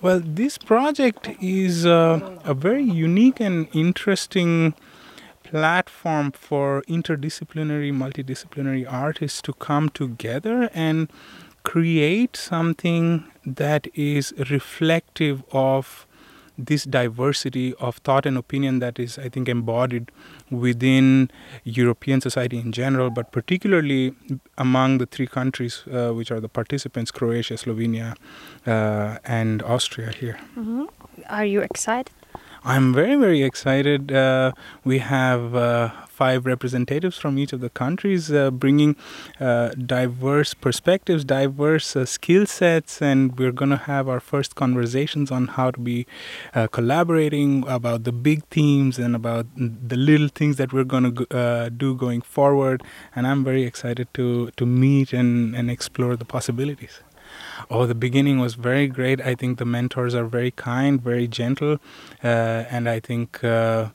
Well, 0.00 0.22
this 0.24 0.56
project 0.56 1.28
is 1.42 1.84
uh, 1.84 2.38
a 2.44 2.54
very 2.54 2.84
unique 2.84 3.38
and 3.38 3.68
interesting 3.74 4.74
platform 5.50 6.30
for 6.30 6.82
interdisciplinary, 6.88 7.92
multidisciplinary 7.92 8.90
artists 8.90 9.42
to 9.42 9.52
come 9.54 9.88
together 9.88 10.70
and 10.72 11.10
create 11.64 12.36
something 12.36 13.24
that 13.44 13.88
is 13.94 14.32
reflective 14.48 15.42
of 15.52 16.06
this 16.56 16.84
diversity 16.84 17.74
of 17.74 17.96
thought 17.98 18.26
and 18.26 18.36
opinion 18.36 18.78
that 18.78 18.98
is, 18.98 19.18
I 19.18 19.28
think, 19.28 19.48
embodied 19.48 20.12
within 20.50 21.30
European 21.64 22.20
society 22.20 22.58
in 22.58 22.70
general, 22.70 23.10
but 23.10 23.32
particularly 23.32 24.14
among 24.58 24.98
the 24.98 25.06
three 25.06 25.26
countries 25.26 25.84
uh, 25.90 26.10
which 26.10 26.30
are 26.30 26.38
the 26.38 26.48
participants 26.48 27.10
Croatia, 27.10 27.54
Slovenia, 27.54 28.14
uh, 28.66 29.18
and 29.24 29.62
Austria 29.62 30.12
here. 30.12 30.38
Mm-hmm. 30.56 30.84
Are 31.28 31.44
you 31.44 31.60
excited? 31.60 32.12
I'm 32.62 32.92
very, 32.92 33.16
very 33.16 33.42
excited. 33.42 34.12
Uh, 34.12 34.52
we 34.84 34.98
have 34.98 35.54
uh, 35.54 35.92
five 36.08 36.44
representatives 36.44 37.16
from 37.16 37.38
each 37.38 37.54
of 37.54 37.60
the 37.60 37.70
countries 37.70 38.30
uh, 38.30 38.50
bringing 38.50 38.96
uh, 39.40 39.70
diverse 39.70 40.52
perspectives, 40.52 41.24
diverse 41.24 41.96
uh, 41.96 42.04
skill 42.04 42.44
sets, 42.44 43.00
and 43.00 43.38
we're 43.38 43.52
going 43.52 43.70
to 43.70 43.78
have 43.78 44.10
our 44.10 44.20
first 44.20 44.56
conversations 44.56 45.30
on 45.30 45.46
how 45.46 45.70
to 45.70 45.80
be 45.80 46.06
uh, 46.54 46.66
collaborating 46.66 47.66
about 47.66 48.04
the 48.04 48.12
big 48.12 48.44
themes 48.50 48.98
and 48.98 49.16
about 49.16 49.46
the 49.56 49.96
little 49.96 50.28
things 50.28 50.56
that 50.56 50.70
we're 50.70 50.84
going 50.84 51.14
to 51.14 51.70
do 51.74 51.94
going 51.94 52.20
forward. 52.20 52.82
And 53.16 53.26
I'm 53.26 53.42
very 53.42 53.62
excited 53.64 54.12
to, 54.14 54.50
to 54.58 54.66
meet 54.66 55.14
and, 55.14 55.56
and 55.56 55.70
explore 55.70 56.14
the 56.14 56.26
possibilities. 56.26 57.00
Oh, 57.70 57.86
the 57.86 57.94
beginning 57.94 58.40
was 58.40 58.54
very 58.54 58.86
great. 58.86 59.20
I 59.20 59.34
think 59.34 59.58
the 59.58 59.64
mentors 59.64 60.14
are 60.14 60.24
very 60.24 60.50
kind, 60.50 61.00
very 61.00 61.28
gentle, 61.28 61.78
uh, 62.24 62.64
and 62.70 62.88
I 62.88 63.00
think 63.00 63.42
uh, 63.44 63.88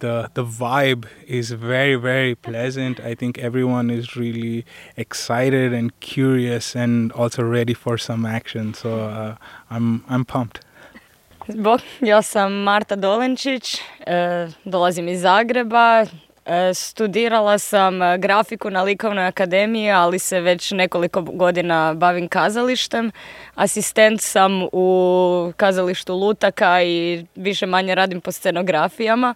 the 0.00 0.30
the 0.34 0.44
vibe 0.44 1.06
is 1.26 1.50
very 1.50 1.96
very 1.96 2.34
pleasant. 2.34 3.00
I 3.00 3.14
think 3.14 3.38
everyone 3.38 3.90
is 3.90 4.16
really 4.16 4.64
excited 4.96 5.72
and 5.72 5.90
curious, 6.00 6.76
and 6.76 7.12
also 7.12 7.42
ready 7.42 7.74
for 7.74 7.98
some 7.98 8.26
action. 8.26 8.74
So 8.74 9.00
uh, 9.00 9.36
I'm 9.70 10.04
I'm 10.08 10.24
pumped. 10.24 10.60
Bog, 11.48 11.80
ja 12.00 12.22
sam 12.22 12.52
Marta 12.62 12.96
Dolenčić, 12.96 13.80
dolazim 14.64 15.08
iz 15.08 15.22
Zagreba, 15.22 16.06
E, 16.06 16.31
studirala 16.74 17.58
sam 17.58 18.02
e, 18.02 18.18
grafiku 18.18 18.70
na 18.70 18.82
likovnoj 18.82 19.26
akademiji, 19.26 19.90
ali 19.90 20.18
se 20.18 20.40
već 20.40 20.70
nekoliko 20.70 21.20
godina 21.22 21.94
bavim 21.94 22.28
kazalištem. 22.28 23.10
Asistent 23.54 24.20
sam 24.20 24.62
u 24.72 25.52
kazalištu 25.56 26.14
Lutaka 26.14 26.82
i 26.82 27.24
više 27.34 27.66
manje 27.66 27.94
radim 27.94 28.20
po 28.20 28.32
scenografijama. 28.32 29.34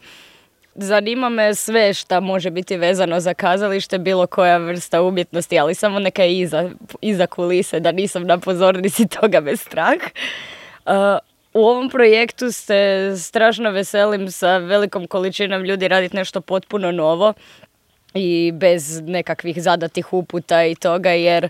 Zanima 0.75 1.28
me 1.28 1.54
sve 1.54 1.94
što 1.94 2.20
može 2.20 2.50
biti 2.50 2.76
vezano 2.76 3.20
za 3.20 3.34
kazalište, 3.34 3.98
bilo 3.98 4.26
koja 4.26 4.58
vrsta 4.58 5.02
umjetnosti, 5.02 5.58
ali 5.58 5.75
samo 5.75 5.98
neka 5.98 6.25
iza, 6.25 6.70
iza 7.00 7.26
kulise, 7.26 7.80
da 7.80 7.92
nisam 7.92 8.22
na 8.22 8.38
pozornici 8.38 9.08
toga 9.20 9.40
bez 9.40 9.60
strah. 9.60 9.98
U 11.56 11.64
ovom 11.66 11.90
projektu 11.90 12.52
se 12.52 13.12
strašno 13.18 13.70
veselim 13.70 14.30
sa 14.30 14.56
velikom 14.56 15.06
količinom 15.06 15.64
ljudi 15.64 15.88
raditi 15.88 16.16
nešto 16.16 16.40
potpuno 16.40 16.92
novo 16.92 17.32
i 18.14 18.52
bez 18.54 19.00
nekakvih 19.00 19.62
zadatih 19.62 20.12
uputa 20.12 20.64
i 20.64 20.75
toga 20.75 21.10
jer 21.10 21.48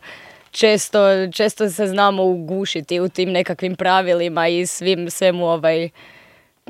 često, 0.50 0.98
često 1.32 1.70
se 1.70 1.86
znamo 1.86 2.24
ugušiti 2.24 3.00
u 3.00 3.08
tim 3.08 3.30
nekakvim 3.30 3.76
pravilima 3.76 4.48
i 4.48 4.66
svim 4.66 5.10
svemu 5.10 5.46
ovaj 5.46 5.88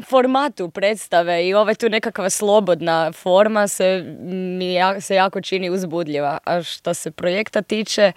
formatu 0.08 0.70
predstave 0.70 1.48
i 1.48 1.54
ovaj 1.54 1.74
tu 1.74 1.88
nekakva 1.88 2.30
slobodna 2.30 3.12
forma 3.12 3.68
se 3.68 4.04
mi 4.58 4.76
se 5.00 5.14
jako 5.14 5.40
čini 5.40 5.70
uzbudljiva. 5.70 6.38
A 6.44 6.62
što 6.62 6.94
se 6.94 7.10
projekta 7.10 7.62
tiče, 7.62 8.12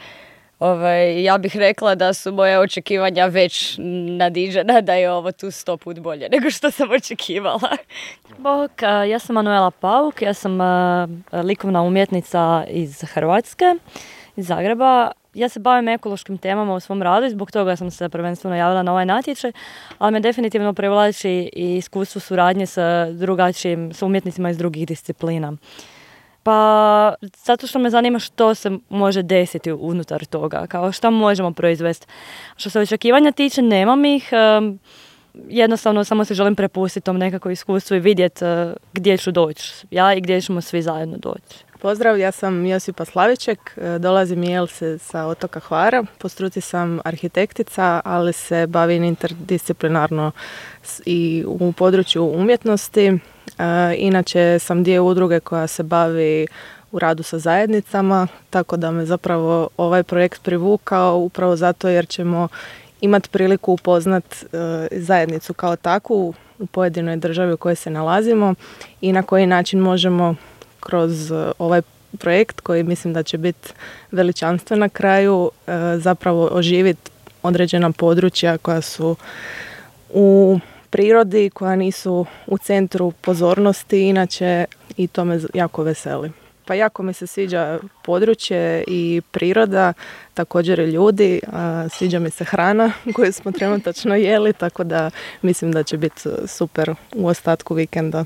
Ovaj, 0.60 1.24
ja 1.24 1.38
bih 1.38 1.56
rekla 1.56 1.96
da 1.96 2.14
su 2.14 2.32
moje 2.32 2.60
očekivanja 2.60 3.26
već 3.26 3.76
nadiđena, 4.18 4.82
da 4.82 4.94
je 4.94 5.12
ovo 5.12 5.32
tu 5.32 5.52
sto 5.52 5.78
put 5.78 6.00
bolje 6.00 6.30
nego 6.32 6.50
što 6.52 6.72
sam 6.72 6.92
očekivala. 6.92 7.70
Bok, 8.38 8.72
ja 9.10 9.20
sam 9.20 9.34
Manuela 9.34 9.72
Pauk, 9.72 10.22
ja 10.22 10.34
sam 10.34 10.58
likovna 11.44 11.82
umjetnica 11.82 12.66
iz 12.70 13.02
Hrvatske, 13.02 13.66
iz 14.36 14.48
Zagreba. 14.48 15.12
Ja 15.34 15.50
se 15.50 15.60
bavim 15.60 15.88
ekološkim 15.88 16.38
temama 16.38 16.74
u 16.74 16.80
svom 16.80 17.02
radu 17.02 17.26
i 17.26 17.30
zbog 17.30 17.52
toga 17.52 17.76
sam 17.76 17.92
se 17.92 18.10
prvenstveno 18.10 18.56
javila 18.56 18.84
na 18.84 18.92
ovaj 18.92 19.06
natječaj, 19.06 19.52
ali 19.98 20.12
me 20.12 20.20
definitivno 20.20 20.74
privlači 20.74 21.50
i 21.54 21.76
iskustvo 21.76 22.22
suradnje 22.22 22.66
sa 22.66 23.12
drugačijim, 23.12 23.94
sa 23.94 24.06
umjetnicima 24.06 24.50
iz 24.50 24.58
drugih 24.58 24.88
disciplina. 24.88 25.54
Pa 26.44 27.14
zato 27.46 27.68
što 27.68 27.80
me 27.80 27.90
zanima 27.90 28.20
što 28.20 28.56
se 28.56 28.72
može 28.90 29.24
desiti 29.24 29.72
unutar 29.72 30.26
toga, 30.26 30.68
kao 30.68 30.92
što 30.92 31.12
možemo 31.12 31.52
proizvesti. 31.52 32.08
Što 32.58 32.70
se 32.70 32.80
očekivanja 32.80 33.32
tiče, 33.32 33.62
nemam 33.62 34.06
ih. 34.06 34.30
jednostavno 35.50 36.04
samo 36.04 36.26
se 36.26 36.34
želim 36.34 36.56
prepustiti 36.56 37.06
tom 37.06 37.18
nekako 37.18 37.50
iskustvu 37.50 37.98
i 37.98 38.00
vidjeti 38.00 38.46
uh, 38.46 38.50
gdje 38.94 39.18
ću 39.18 39.32
doći. 39.32 39.88
Ja 39.92 40.14
i 40.14 40.22
gdje 40.22 40.42
ćemo 40.42 40.62
svi 40.62 40.82
zajedno 40.82 41.18
doći. 41.18 41.70
Pozdrav, 41.82 42.20
ja 42.20 42.32
sam 42.32 42.66
Josipa 42.66 43.06
Slaviček, 43.06 43.78
e, 43.78 44.00
dolazim 44.00 44.44
i 44.44 44.68
se 44.68 44.98
sa 44.98 45.26
otoka 45.26 45.60
Hvara. 45.60 46.04
Po 46.18 46.30
struci 46.30 46.62
sam 46.62 47.00
arhitektica, 47.06 48.02
ali 48.06 48.34
se 48.34 48.68
bavim 48.68 49.04
interdisciplinarno 49.04 50.32
i 51.06 51.44
u 51.48 51.72
području 51.72 52.24
umjetnosti 52.24 53.06
E, 53.08 53.20
inače 53.98 54.60
sam 54.60 54.84
dio 54.84 55.06
udruge 55.06 55.40
koja 55.40 55.68
se 55.68 55.84
bavi 55.84 56.48
u 56.92 57.00
radu 57.00 57.24
sa 57.24 57.40
zajednicama, 57.40 58.28
tako 58.50 58.78
da 58.78 58.92
me 58.92 59.06
zapravo 59.06 59.70
ovaj 59.78 60.04
projekt 60.04 60.44
privukao 60.44 61.18
upravo 61.18 61.56
zato 61.56 61.90
jer 61.90 62.08
ćemo 62.08 62.48
imati 63.02 63.30
priliku 63.30 63.74
upoznat 63.74 64.24
e, 64.34 64.48
zajednicu 64.92 65.54
kao 65.54 65.76
takvu 65.76 66.34
u 66.60 66.66
pojedinoj 66.66 67.18
državi 67.18 67.54
u 67.54 67.58
kojoj 67.58 67.76
se 67.76 67.90
nalazimo 67.90 68.56
i 69.02 69.12
na 69.14 69.24
koji 69.24 69.48
način 69.48 69.80
možemo 69.80 70.36
kroz 70.80 71.32
e, 71.32 71.52
ovaj 71.60 71.82
projekt 72.18 72.62
koji 72.62 72.84
mislim 72.84 73.14
da 73.14 73.24
će 73.24 73.38
biti 73.38 73.70
veličanstven 74.12 74.80
na 74.80 74.90
kraju 74.90 75.52
zapravo 75.98 76.50
oživiti 76.52 77.12
određena 77.44 77.92
područja 77.92 78.58
koja 78.58 78.82
su 78.82 79.16
u 80.10 80.60
prirodi 80.90 81.50
koja 81.50 81.76
nisu 81.76 82.26
u 82.48 82.58
centru 82.58 83.12
pozornosti 83.12 84.02
inače 84.02 84.66
i 84.98 85.08
to 85.08 85.26
me 85.26 85.40
jako 85.54 85.84
veseli. 85.84 86.32
Pa 86.66 86.74
jako 86.74 87.04
mi 87.04 87.14
se 87.14 87.28
sviđa 87.28 87.80
područje 88.04 88.84
i 88.88 89.22
priroda, 89.32 89.94
također 90.34 90.80
i 90.80 90.92
ljudi. 90.92 91.42
Sviđa 91.92 92.20
mi 92.20 92.30
se 92.30 92.44
hrana 92.44 92.92
koju 93.16 93.34
smo 93.34 93.52
trenutačno 93.52 94.16
jeli, 94.16 94.54
tako 94.54 94.84
da 94.84 95.12
mislim 95.42 95.72
da 95.72 95.84
će 95.84 95.98
biti 95.98 96.22
super 96.48 96.96
u 97.16 97.28
ostatku 97.28 97.74
vikenda. 97.74 98.26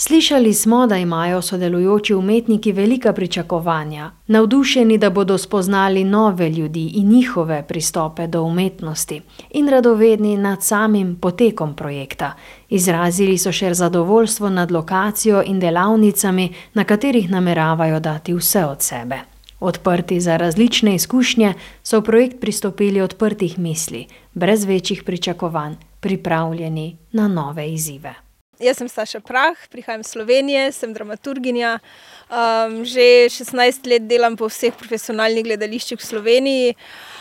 Slišali 0.00 0.54
smo, 0.54 0.86
da 0.86 0.96
imajo 0.96 1.42
sodelujoči 1.42 2.14
umetniki 2.14 2.72
velika 2.72 3.12
pričakovanja, 3.12 4.10
navdušeni, 4.26 4.98
da 4.98 5.10
bodo 5.10 5.38
spoznali 5.38 6.04
nove 6.04 6.50
ljudi 6.50 6.90
in 6.94 7.08
njihove 7.08 7.64
pristope 7.68 8.26
do 8.26 8.42
umetnosti, 8.42 9.20
in 9.50 9.68
radovedni 9.68 10.36
nad 10.36 10.62
samim 10.62 11.16
potekom 11.20 11.74
projekta. 11.74 12.32
Izrazili 12.68 13.38
so 13.38 13.52
še 13.52 13.74
zadovoljstvo 13.74 14.50
nad 14.50 14.70
lokacijo 14.70 15.42
in 15.46 15.58
delavnicami, 15.60 16.52
na 16.74 16.84
katerih 16.84 17.30
nameravajo 17.30 18.00
dati 18.00 18.34
vse 18.34 18.64
od 18.64 18.82
sebe. 18.82 19.18
Odprti 19.60 20.20
za 20.20 20.36
različne 20.36 20.94
izkušnje, 20.94 21.54
so 21.82 21.98
v 21.98 22.04
projekt 22.04 22.40
pristopili 22.40 23.00
odprtih 23.00 23.58
misli, 23.58 24.06
brez 24.34 24.64
večjih 24.64 25.02
pričakovanj, 25.02 25.74
pripravljeni 26.00 26.96
na 27.12 27.28
nove 27.28 27.68
izzive. 27.72 28.27
Jaz 28.58 28.80
sem 28.80 28.88
Saša 28.90 29.20
Prah, 29.22 29.54
prihajam 29.70 30.00
iz 30.00 30.08
Slovenije, 30.10 30.72
sem 30.72 30.90
dramaturginja. 30.92 31.78
Um, 32.26 32.82
že 32.84 33.30
16 33.30 33.86
let 33.86 34.08
delam 34.10 34.34
po 34.36 34.48
vseh 34.50 34.74
profesionalnih 34.74 35.44
gledališčih 35.46 36.00
v 36.00 36.02
Sloveniji. 36.02 36.72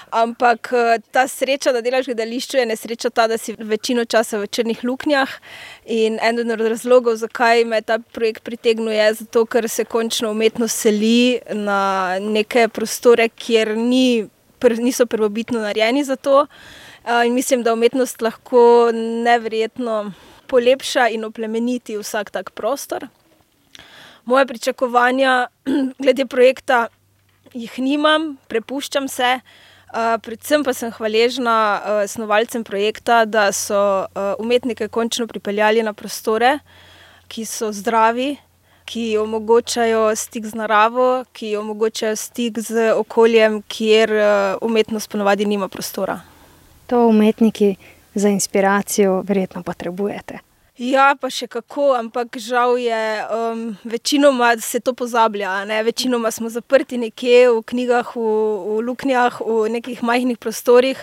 Ampak 0.09 0.71
uh, 0.73 0.95
ta 1.13 1.27
sreča, 1.29 1.75
da 1.75 1.83
delaš 1.85 2.07
v 2.09 2.15
gledališču, 2.15 2.57
je 2.57 2.65
nesreča 2.65 3.11
ta, 3.13 3.27
da 3.29 3.37
si 3.37 3.53
večino 3.53 4.07
časa 4.09 4.41
v 4.41 4.49
črnih 4.49 4.81
luknjah. 4.81 5.29
In 5.85 6.17
eden 6.17 6.49
od 6.57 6.63
razlogov, 6.73 7.19
zakaj 7.21 7.67
me 7.69 7.83
ta 7.85 7.99
projekt 8.01 8.41
pritegnuje, 8.41 8.97
je 8.97 9.19
zato, 9.21 9.45
ker 9.45 9.69
se 9.69 9.85
končno 9.85 10.31
umetnost 10.33 10.87
seli 10.87 11.37
na 11.53 12.17
neke 12.17 12.65
prostore, 12.67 13.29
kjer 13.29 13.77
ni, 13.77 14.25
pr, 14.57 14.81
niso 14.81 15.05
prvobitno 15.05 15.61
narejeni 15.61 16.01
za 16.01 16.17
to. 16.17 16.47
Uh, 17.05 17.21
in 17.29 17.37
mislim, 17.37 17.61
da 17.61 17.77
umetnost 17.77 18.25
lahko 18.25 18.89
nevrjetno 19.21 20.07
polepša 20.47 21.09
in 21.13 21.25
oplemeniti 21.27 21.97
vsak 21.97 22.31
tak 22.31 22.51
prostor. 22.51 23.07
Moje 24.25 24.45
pričakovanja 24.45 25.47
glede 26.03 26.25
projekta 26.25 26.87
jih 27.53 27.79
nimam, 27.79 28.35
prepuščam 28.47 29.07
se. 29.07 29.39
Uh, 29.87 30.17
predvsem 30.19 30.65
pa 30.67 30.73
sem 30.75 30.91
hvaležna 30.91 31.57
uh, 31.79 32.01
snovalcem 32.11 32.63
projekta, 32.67 33.21
da 33.25 33.51
so 33.55 33.79
uh, 34.03 34.33
umetnike 34.39 34.89
končno 34.91 35.27
pripeljali 35.27 35.83
na 35.83 35.93
prostore, 35.95 36.57
ki 37.31 37.45
so 37.47 37.71
zdravi, 37.71 38.33
ki 38.87 39.17
omogočajo 39.17 40.09
stik 40.15 40.45
z 40.45 40.59
naravo, 40.59 41.23
ki 41.31 41.55
omogočajo 41.59 42.15
stik 42.19 42.59
z 42.59 42.91
okoljem, 42.99 43.61
kjer 43.67 44.11
uh, 44.11 44.27
umetnost 44.61 45.09
ponovadi 45.09 45.47
nima 45.47 45.71
prostora. 45.71 46.19
To 46.91 47.07
umetniki 47.07 47.75
za 48.17 48.29
inspiracijo 48.29 49.21
verjetno 49.21 49.63
potrebujete. 49.63 50.39
Ja, 50.77 51.15
pa 51.17 51.31
še 51.33 51.47
kako, 51.49 51.95
ampak 51.97 52.37
žal 52.37 52.75
je 52.77 52.97
um, 53.33 53.61
večinoma 53.81 54.51
se 54.61 54.79
to 54.79 54.93
pozablja. 54.93 55.65
Ne? 55.65 55.81
Večinoma 55.83 56.29
smo 56.31 56.51
zaprti 56.53 56.99
nekje 57.01 57.47
v 57.49 57.63
knjigah, 57.65 58.11
v, 58.13 58.21
v 58.21 58.81
luknjah, 58.85 59.39
v 59.41 59.71
nekih 59.73 60.03
majhnih 60.05 60.37
prostorih, 60.37 61.01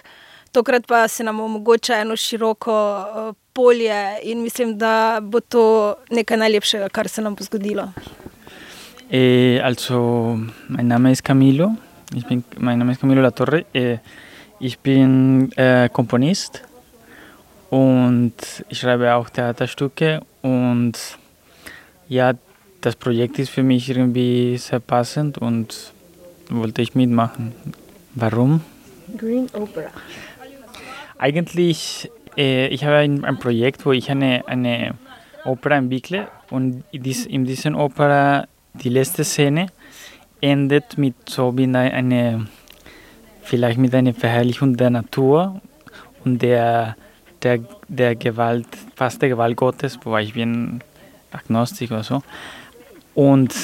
tokrat 0.54 0.86
pa 0.86 1.08
se 1.10 1.26
nam 1.26 1.40
omogoča 1.42 1.98
eno 2.04 2.14
široko 2.14 2.74
uh, 2.74 3.32
polje 3.50 4.20
in 4.22 4.46
mislim, 4.46 4.76
da 4.78 5.18
bo 5.18 5.40
to 5.40 5.96
nekaj 6.10 6.38
najlepšega, 6.38 6.88
kar 6.94 7.10
se 7.10 7.22
nam 7.22 7.34
bo 7.34 7.42
zgodilo. 7.42 7.88
Eh, 9.10 9.58
also, 9.58 10.38
mein 10.68 10.86
Name 10.86 11.10
ist 11.10 11.24
Camilo. 11.26 11.74
Ich 12.14 12.26
bin, 12.26 12.44
mein 12.58 12.78
Name 12.78 12.92
ist 12.92 13.00
Camilo 13.00 13.22
La 13.22 13.30
Torre. 13.30 13.66
Eh, 13.74 13.98
ich 14.60 14.78
bin 14.78 15.50
äh, 15.56 15.88
Komponist 15.88 16.62
und 17.74 18.34
ich 18.68 18.78
schreibe 18.78 19.16
auch 19.16 19.28
Theaterstücke 19.28 20.20
und 20.42 20.92
ja, 22.08 22.34
das 22.80 22.94
Projekt 22.94 23.40
ist 23.40 23.50
für 23.50 23.64
mich 23.64 23.90
irgendwie 23.90 24.56
sehr 24.58 24.78
passend 24.78 25.38
und 25.38 25.92
wollte 26.50 26.82
ich 26.82 26.94
mitmachen. 26.94 27.52
Warum? 28.14 28.60
Green 29.16 29.48
Opera. 29.54 29.88
Eigentlich, 31.18 32.08
äh, 32.36 32.68
ich 32.68 32.84
habe 32.84 32.98
ein, 32.98 33.24
ein, 33.24 33.40
Projekt, 33.40 33.84
wo 33.84 33.90
ich 33.90 34.08
eine, 34.08 34.46
eine 34.46 34.94
Opera 35.44 35.74
entwickle 35.74 36.28
und 36.50 36.84
in, 36.92 37.02
dies, 37.02 37.26
in 37.26 37.44
dieser 37.44 37.76
Opera 37.76 38.46
die 38.74 38.88
letzte 38.88 39.24
Szene 39.24 39.66
endet 40.40 40.96
mit 40.96 41.28
so 41.28 41.58
wie 41.58 41.64
eine, 41.64 42.46
vielleicht 43.42 43.78
mit 43.78 43.92
einer 43.96 44.14
Verherrlichung 44.14 44.76
der 44.76 44.90
Natur 44.90 45.60
und 46.24 46.40
der 46.40 46.94
der, 47.44 47.60
der 47.88 48.16
Gewalt, 48.16 48.66
fast 48.96 49.20
der 49.22 49.28
Gewalt 49.28 49.56
Gottes, 49.56 49.98
wobei 50.02 50.22
ich 50.22 50.34
bin 50.34 50.80
agnostisch 51.30 51.90
oder 51.90 52.02
so. 52.02 52.22
Und 53.14 53.54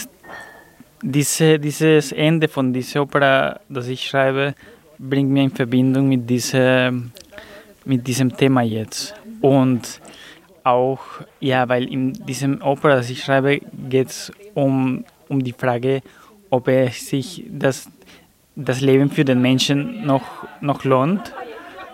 diese, 1.03 1.59
dieses 1.59 2.13
Ende 2.13 2.49
von 2.49 2.73
dieser 2.73 3.03
Opera, 3.03 3.59
das 3.69 3.89
ich 3.89 4.07
schreibe, 4.07 4.55
bringt 4.99 5.31
mir 5.31 5.45
in 5.45 5.51
Verbindung 5.51 6.09
mit, 6.09 6.29
diese, 6.29 6.93
mit 7.85 8.07
diesem 8.07 8.37
Thema 8.37 8.63
jetzt. 8.63 9.15
Und 9.41 10.01
auch, 10.63 11.01
ja, 11.41 11.69
weil 11.69 11.91
in 11.91 12.13
diesem 12.13 12.61
Opera, 12.61 12.97
das 12.97 13.09
ich 13.09 13.25
schreibe, 13.25 13.61
geht 13.89 14.09
es 14.09 14.33
um, 14.55 15.05
um 15.29 15.43
die 15.43 15.53
Frage, 15.53 16.03
ob 16.51 16.69
es 16.69 17.09
sich 17.09 17.45
das, 17.49 17.89
das 18.57 18.81
Leben 18.81 19.11
für 19.11 19.25
den 19.25 19.41
Menschen 19.41 20.05
noch, 20.05 20.25
noch 20.61 20.85
lohnt 20.85 21.33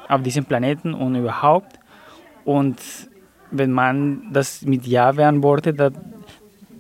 auf 0.08 0.22
diesem 0.22 0.44
Planeten 0.44 0.94
und 0.94 1.14
überhaupt. 1.14 1.75
Und 2.46 2.78
wenn 3.50 3.72
man 3.72 4.22
das 4.32 4.62
mit 4.62 4.86
Ja 4.86 5.12
beantwortet, 5.12 5.78
da, 5.78 5.90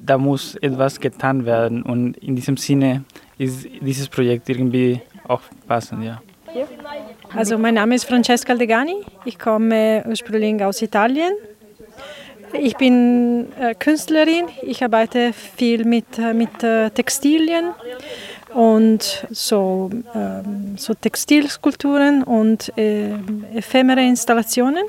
da 0.04 0.16
muss 0.16 0.54
etwas 0.54 0.98
getan 1.00 1.44
werden. 1.44 1.82
Und 1.82 2.16
in 2.18 2.36
diesem 2.36 2.56
Sinne 2.56 3.04
ist 3.36 3.66
dieses 3.80 4.08
Projekt 4.08 4.48
irgendwie 4.48 5.00
auch 5.28 5.42
passend, 5.66 6.04
ja. 6.04 6.22
Also 7.34 7.58
mein 7.58 7.74
Name 7.74 7.96
ist 7.96 8.04
Francesca 8.04 8.52
Aldegani, 8.52 9.04
ich 9.26 9.38
komme 9.38 10.02
ursprünglich 10.08 10.62
aus 10.64 10.80
Italien. 10.80 11.32
Ich 12.52 12.76
bin 12.76 13.48
äh, 13.60 13.74
Künstlerin, 13.74 14.46
ich 14.62 14.82
arbeite 14.82 15.32
viel 15.34 15.84
mit, 15.84 16.18
äh, 16.18 16.32
mit 16.32 16.62
äh, 16.62 16.88
Textilien 16.90 17.72
und 18.54 19.26
so, 19.30 19.90
ähm, 20.14 20.78
so 20.78 20.94
Textilskulpturen 20.94 22.22
und 22.22 22.72
äh, 22.78 23.10
ephemere 23.54 24.00
Installationen. 24.00 24.84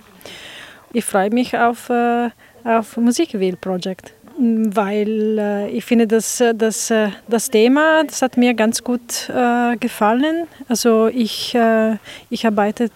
Ich 0.93 1.05
freue 1.05 1.29
mich 1.29 1.57
auf, 1.57 1.89
äh, 1.89 2.29
auf 2.63 2.97
Musikwheel 2.97 3.57
Project, 3.57 4.13
weil 4.37 5.37
äh, 5.37 5.69
ich 5.69 5.83
finde, 5.83 6.07
dass, 6.07 6.43
dass 6.55 6.93
das 7.27 7.49
Thema, 7.49 8.03
das 8.05 8.21
hat 8.21 8.37
mir 8.37 8.53
ganz 8.53 8.83
gut 8.83 9.29
äh, 9.29 9.75
gefallen. 9.77 10.47
Also 10.67 11.07
ich, 11.07 11.53
äh, 11.55 11.97
ich 12.29 12.45
arbeite 12.45 12.89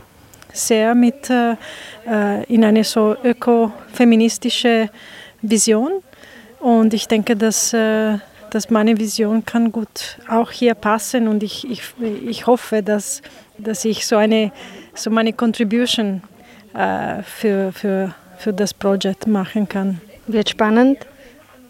sehr 0.54 0.96
mit 0.96 1.30
äh, 1.30 1.56
in 2.48 2.64
eine 2.64 2.84
so 2.84 3.16
ökofeministische 3.24 4.90
Vision 5.42 5.92
und 6.60 6.94
ich 6.94 7.08
denke, 7.08 7.36
dass 7.36 7.76
dass 8.52 8.70
meine 8.70 8.98
Vision 9.00 9.46
kann 9.46 9.72
gut 9.72 10.18
auch 10.30 10.52
hier 10.52 10.76
passen 10.76 11.30
und 11.30 11.42
ich, 11.42 11.70
ich, 11.72 11.82
ich 12.28 12.48
hoffe, 12.48 12.84
dass, 12.84 13.22
dass 13.58 13.86
ich 13.86 14.06
so 14.06 14.18
eine 14.18 14.52
so 14.94 15.10
meine 15.10 15.32
Contribution 15.32 16.22
äh, 16.74 17.24
für, 17.24 17.72
für, 17.72 18.14
für 18.38 18.54
das 18.54 18.74
Projekt 18.74 19.28
machen 19.28 19.68
kann. 19.68 20.02
Wird 20.28 20.50
spannend? 20.50 21.00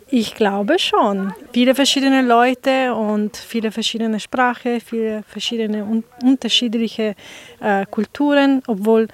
Ich 0.10 0.36
glaube 0.36 0.78
schon. 0.78 1.34
Viele 1.54 1.74
verschiedene 1.74 2.22
Leute 2.22 2.94
und 2.94 3.38
viele 3.38 3.72
verschiedene 3.72 4.20
Sprachen, 4.20 4.82
viele 4.82 5.24
verschiedene 5.24 5.86
un 5.86 6.04
unterschiedliche 6.22 7.16
äh, 7.62 7.86
Kulturen, 7.86 8.62
obwohl 8.68 9.08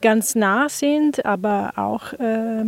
ganz 0.00 0.36
nah 0.36 0.68
sind, 0.68 1.24
aber 1.26 1.72
auch 1.74 2.12
äh, 2.12 2.64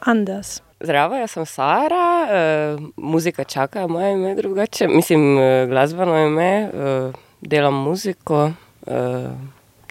anders. 0.00 0.64
Zdravo, 0.84 1.14
jaz 1.14 1.32
sem 1.32 1.46
Sara, 1.46 2.74
uh, 2.76 2.80
muzika 2.96 3.44
čaka, 3.44 3.86
moje 3.88 4.12
ime 4.12 4.34
drugače. 4.34 4.88
Mislim, 4.88 5.38
uh, 5.38 5.68
glasbeno 5.68 6.26
ime, 6.26 6.70
uh, 6.74 7.14
delam 7.40 7.74
muziko, 7.74 8.52
uh, 8.86 9.30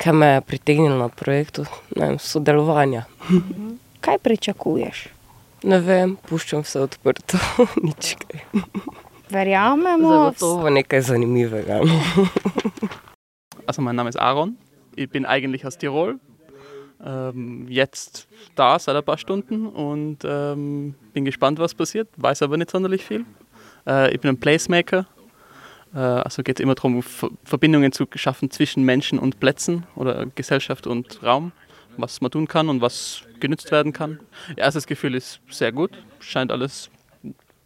kaj 0.04 0.13
me 0.13 0.28
je 0.28 0.42
pritegnilo 0.42 0.98
na 0.98 1.10
projektu, 1.10 1.66
ne 1.96 2.08
vem, 2.08 2.20
sodelovanja. 2.20 3.06
kaj 4.06 4.18
pričakuješ? 4.20 5.08
Ne 5.63 5.80
vem, 5.80 6.18
puščam 6.28 6.63
se 6.68 6.82
odprto, 6.84 7.39
nič 7.88 8.18
kaj. 8.20 8.44
Verjamemo. 9.32 10.10
Zagotovo 10.10 10.70
nekaj 10.70 11.02
zanimivega. 11.02 11.80
also, 13.68 13.82
mein 13.82 13.96
Name 13.96 14.10
ist 14.10 14.20
Aaron, 14.20 14.58
ich 14.96 15.10
bin 15.10 15.26
eigentlich 15.26 15.66
aus 15.66 15.78
Tirol. 15.78 16.20
ähm, 17.06 17.66
jetzt 17.70 18.28
da 18.56 18.80
seit 18.80 18.96
ein 18.96 19.04
paar 19.04 19.18
Stunden 19.18 19.68
und 19.68 20.20
ähm, 20.24 20.96
bin 21.13 21.26
gespannt, 21.26 21.60
was 21.60 21.74
passiert. 21.74 22.08
Weiß 22.18 22.42
aber 22.42 22.58
nicht 22.58 22.72
sonderlich 22.72 23.04
viel. 23.04 23.26
Äh, 23.88 24.13
ich 24.13 24.22
bin 24.22 24.30
ein 24.30 24.39
Placemaker. 24.39 25.06
Äh, 25.93 25.97
also 25.97 26.43
geht 26.43 26.60
es 26.60 26.63
immer 26.63 26.75
darum, 26.75 27.03
Verbindungen 27.43 27.91
zu 27.91 28.06
schaffen 28.15 28.51
zwischen 28.51 28.84
Menschen 28.84 29.19
und 29.19 29.39
Plätzen 29.39 29.86
oder 29.95 30.25
Gesellschaft 30.36 30.88
und 30.88 31.21
Raum, 31.23 31.51
was 31.97 32.21
man 32.21 32.32
tun 32.32 32.47
kann 32.47 32.69
und 32.69 32.82
was 32.82 33.23
genützt 33.39 33.71
werden 33.71 33.93
kann. 33.93 34.19
Erstes 34.56 34.88
Gefühl 34.88 35.15
ist 35.15 35.39
sehr 35.49 35.71
gut, 35.71 35.91
scheint 36.19 36.51
alles 36.51 36.89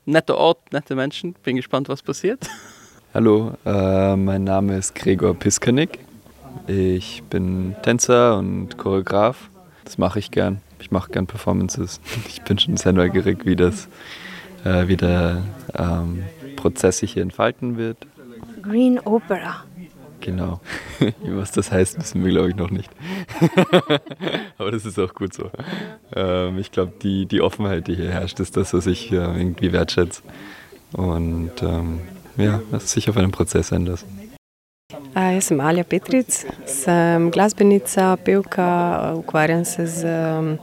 netter 0.05 0.37
Ort, 0.37 0.71
nette 0.71 0.95
Menschen. 0.95 1.35
Bin 1.43 1.55
gespannt, 1.55 1.89
was 1.89 2.01
passiert. 2.01 2.47
Hallo, 3.13 3.53
äh, 3.65 4.15
mein 4.15 4.43
Name 4.43 4.77
ist 4.77 4.95
Gregor 4.95 5.33
Piskanik. 5.33 5.99
Ich 6.67 7.23
bin 7.29 7.75
Tänzer 7.81 8.37
und 8.37 8.77
Choreograf. 8.77 9.49
Das 9.83 9.97
mache 9.97 10.19
ich 10.19 10.31
gern. 10.31 10.61
Ich 10.79 10.91
mache 10.91 11.11
gern 11.11 11.27
Performances. 11.27 12.01
Ich 12.27 12.41
bin 12.43 12.59
schon 12.59 12.77
sehr 12.77 12.93
neugierig, 12.93 13.45
wie 13.45 13.55
das, 13.55 13.87
äh, 14.63 14.87
wie 14.87 14.97
der 14.97 15.43
ähm, 15.77 16.23
Prozess 16.55 16.99
sich 16.99 17.13
hier 17.13 17.23
entfalten 17.23 17.77
wird. 17.77 17.97
Green 18.67 18.99
Opera. 18.99 19.63
Genau. 20.19 20.59
Was 21.23 21.51
das 21.51 21.71
heißt, 21.71 21.99
wissen 21.99 22.23
wir, 22.23 22.31
glaube 22.31 22.49
ich, 22.49 22.55
noch 22.55 22.71
nicht. 22.71 22.89
Aber 24.57 24.71
das 24.71 24.85
ist 24.85 24.99
auch 24.99 25.13
gut 25.13 25.33
so. 25.33 25.51
Ähm, 26.15 26.57
ich 26.57 26.71
glaube, 26.71 26.93
die, 27.01 27.25
die 27.25 27.41
Offenheit, 27.41 27.87
die 27.87 27.95
hier 27.95 28.11
herrscht, 28.11 28.39
ist 28.39 28.57
das, 28.57 28.73
was 28.73 28.87
ich 28.87 29.11
äh, 29.11 29.15
irgendwie 29.15 29.71
wertschätze. 29.71 30.23
Und 30.93 31.51
ähm, 31.61 32.01
ja, 32.37 32.61
das 32.71 32.91
sich 32.91 33.09
auf 33.09 33.17
einen 33.17 33.31
Prozess 33.31 33.71
einlassen. 33.71 34.07
Jaz 35.15 35.47
sem 35.47 35.59
Alja 35.59 35.83
Petric, 35.83 36.27
sem 36.65 37.31
glasbenica, 37.31 38.15
pevka, 38.15 39.13
ukvarjam 39.15 39.65
se 39.65 39.85
z 39.85 40.59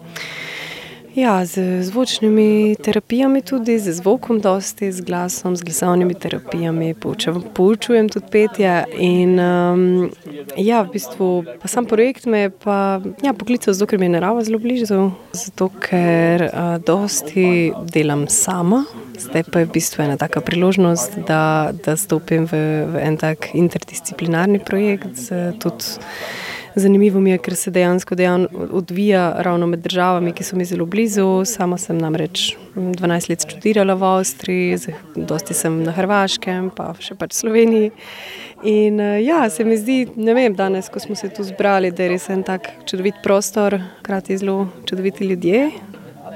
Ja, 1.15 1.47
z 1.47 1.83
zvočnimi 1.83 2.77
terapijami 2.83 3.43
tudi, 3.43 3.79
z 3.79 3.93
zvokom 3.93 4.41
dosti, 4.41 4.93
z 4.93 5.01
glasom, 5.01 5.57
z 5.57 5.63
glasovnimi 5.63 6.15
terapijami, 6.15 6.95
poučujem 7.55 8.09
tudi 8.09 8.27
petje 8.31 8.85
in 8.99 9.39
um, 9.39 10.11
ja, 10.57 10.83
v 10.83 10.91
bistvu 10.91 11.45
pa 11.63 11.71
sam 11.71 11.87
projekt 11.87 12.27
me 12.27 12.39
je 12.39 12.51
pa 12.51 12.99
ja, 13.23 13.31
poklical 13.33 13.75
zato, 13.75 13.87
ker 13.87 14.03
mi 14.03 14.11
je 14.11 14.17
narava 14.17 14.43
zelo 14.45 14.59
blizu, 14.59 15.13
zato 15.33 15.71
ker 15.79 16.49
uh, 16.51 16.83
dosti 16.83 17.71
delam 17.95 18.27
sama, 18.27 18.83
zdaj 19.15 19.47
pa 19.53 19.63
je 19.63 19.71
v 19.71 19.75
bistvu 19.79 20.03
ena 20.09 20.19
taka 20.19 20.43
priložnost, 20.43 21.23
da, 21.31 21.71
da 21.85 21.95
stopim 21.97 22.51
v, 22.51 22.59
v 22.91 23.07
en 23.07 23.23
tak 23.23 23.55
interdisciplinarni 23.55 24.59
projekt 24.67 25.15
z 25.15 25.55
tudi 25.63 25.95
Zanimivo 26.77 27.21
mi 27.21 27.31
je, 27.31 27.39
ker 27.39 27.55
se 27.55 27.71
dejansko 27.71 28.15
dejan 28.19 28.47
odvija 28.73 29.35
ravno 29.39 29.67
med 29.67 29.79
državami, 29.79 30.33
ki 30.35 30.45
so 30.45 30.57
mi 30.57 30.65
zelo 30.65 30.87
blizu. 30.87 31.45
Sama 31.47 31.79
sem 31.79 31.99
namreč 31.99 32.57
12 32.75 33.31
let 33.31 33.47
študirala 33.47 33.95
v 33.95 34.09
Avstriji, 34.09 34.79
dosti 35.15 35.55
sem 35.55 35.77
na 35.85 35.95
Hrvaškem, 35.95 36.73
pa 36.75 36.91
še 36.99 37.15
pač 37.15 37.37
Sloveniji. 37.39 37.93
In 38.67 38.99
ja, 39.23 39.45
se 39.51 39.65
mi 39.65 39.79
zdi, 39.79 40.01
ne 40.17 40.35
vem, 40.35 40.55
danes, 40.59 40.91
ko 40.91 40.99
smo 40.99 41.15
se 41.15 41.31
tu 41.31 41.47
zbrali, 41.47 41.93
da 41.95 42.09
je 42.09 42.11
res 42.17 42.27
en 42.35 42.43
tak 42.43 42.67
čudovit 42.91 43.23
prostor, 43.23 43.79
hkrati 44.01 44.41
zelo 44.43 44.67
čudoviti 44.89 45.31
ljudje. 45.31 45.71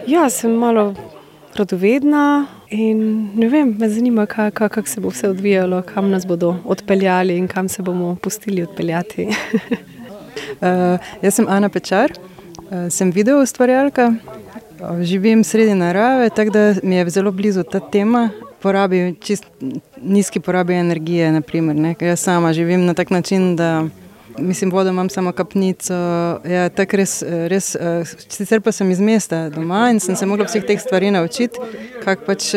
Ja, 0.06 0.28
sem 0.30 0.54
malo 0.54 0.92
radovedna 1.58 2.46
in 2.70 3.32
ne 3.34 3.50
vem, 3.50 3.74
me 3.78 3.90
zanima, 3.90 4.26
kako 4.30 4.68
kak 4.70 4.88
se 4.88 5.00
bo 5.00 5.10
vse 5.10 5.34
odvijalo, 5.34 5.82
kam 5.82 6.14
nas 6.14 6.26
bodo 6.26 6.54
odpeljali 6.64 7.34
in 7.38 7.48
kam 7.48 7.68
se 7.68 7.82
bomo 7.82 8.14
pustili 8.22 8.62
odpeljati. 8.62 9.28
Uh, 10.60 10.98
jaz 11.22 11.34
sem 11.34 11.46
Ana 11.48 11.68
Pečar, 11.68 12.12
uh, 12.12 12.88
sem 12.90 13.10
video 13.10 13.42
ustvarjalka, 13.42 14.10
uh, 14.80 15.02
živim 15.02 15.44
sredi 15.44 15.74
narave, 15.74 16.30
tako 16.30 16.50
da 16.50 16.74
mi 16.82 16.96
je 16.96 17.10
zelo 17.10 17.32
blizu 17.32 17.62
ta 17.62 17.80
tema. 17.80 18.30
Porabi 18.58 19.14
čist 19.22 19.44
nizki 20.02 20.40
porabi 20.40 20.74
energije, 20.74 21.30
naprimer, 21.32 21.76
ne? 21.76 21.94
jaz 22.00 22.20
sama 22.20 22.52
živim 22.52 22.86
na 22.86 22.94
tak 22.94 23.10
način, 23.10 23.56
mislim, 24.38 24.70
vodo 24.70 24.90
imam 24.90 25.08
samo 25.08 25.32
kapnico. 25.32 25.94
Ja, 26.44 26.68
res, 26.90 27.22
res, 27.48 27.76
sicer 28.28 28.60
pa 28.60 28.72
sem 28.72 28.90
iz 28.90 29.00
mesta 29.00 29.48
doma 29.48 29.90
in 29.90 30.00
sem 30.00 30.16
se 30.16 30.26
mogla 30.26 30.46
vseh 30.46 30.66
teh 30.66 30.80
stvari 30.80 31.10
naučiti, 31.10 31.58
kako 32.04 32.26
pač 32.26 32.50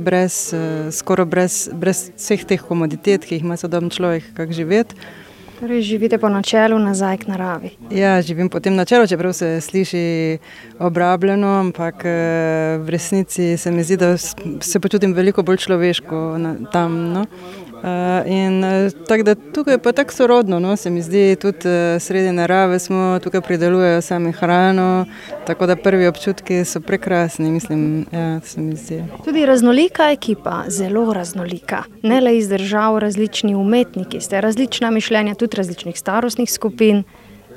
brez, 0.00 0.54
skoraj 0.92 1.26
brez, 1.26 1.68
brez 1.72 2.06
vseh 2.16 2.44
teh 2.48 2.64
komoditet, 2.64 3.28
ki 3.28 3.36
jih 3.36 3.44
ima 3.44 3.60
sodobni 3.60 3.92
človek, 3.92 4.32
kako 4.36 4.56
živeti. 4.56 4.96
Torej, 5.62 5.82
živite 5.82 6.18
po 6.18 6.28
načelu 6.28 6.78
nazaj 6.78 7.16
k 7.22 7.26
naravi. 7.26 7.70
Ja, 7.90 8.22
živim 8.22 8.48
po 8.48 8.60
tem 8.60 8.74
načelu, 8.74 9.06
čeprav 9.06 9.32
se 9.32 9.60
sliši 9.60 10.38
obrabljeno, 10.78 11.46
ampak 11.60 12.02
eh, 12.04 12.78
v 12.82 12.90
resnici 12.90 13.56
se 13.56 13.70
mi 13.70 13.84
zdi, 13.84 13.96
da 13.96 14.16
se 14.60 14.80
počutim 14.80 15.14
veliko 15.14 15.42
bolj 15.42 15.56
človeško 15.56 16.38
tam. 16.72 17.12
No? 17.12 17.26
Uh, 17.82 17.88
in 18.26 18.64
uh, 18.64 18.92
tako 19.08 19.22
da 19.22 19.34
tukaj 19.34 19.74
je 19.74 19.78
pa 19.78 19.92
tako 19.92 20.12
sorodno, 20.12 20.60
no, 20.60 20.76
se 20.76 20.90
mi 20.90 21.02
zdi, 21.02 21.36
tudi 21.36 21.68
uh, 21.68 22.00
sredi 22.02 22.32
narave 22.32 22.78
smo, 22.78 23.18
tukaj 23.22 23.40
pridelujejo 23.40 24.00
sami 24.00 24.32
hrano, 24.32 25.06
tako 25.46 25.66
da 25.66 25.76
prvi 25.76 26.06
občutki 26.06 26.64
so 26.64 26.80
prekrasni, 26.80 27.50
mislim, 27.50 28.06
ja, 28.12 28.40
se 28.40 28.60
mi 28.60 28.76
zdi. 28.76 29.02
Tudi 29.24 29.46
raznolika 29.46 30.10
ekipa, 30.10 30.62
zelo 30.68 31.12
raznolika, 31.12 31.82
ne 32.02 32.20
le 32.20 32.36
iz 32.38 32.48
držav, 32.48 32.98
različni 32.98 33.54
umetniki, 33.54 34.20
ste 34.20 34.40
različna 34.40 34.90
mišljenja, 34.90 35.34
tudi 35.34 35.56
različnih 35.56 35.98
starostnih 35.98 36.52
skupin. 36.52 37.02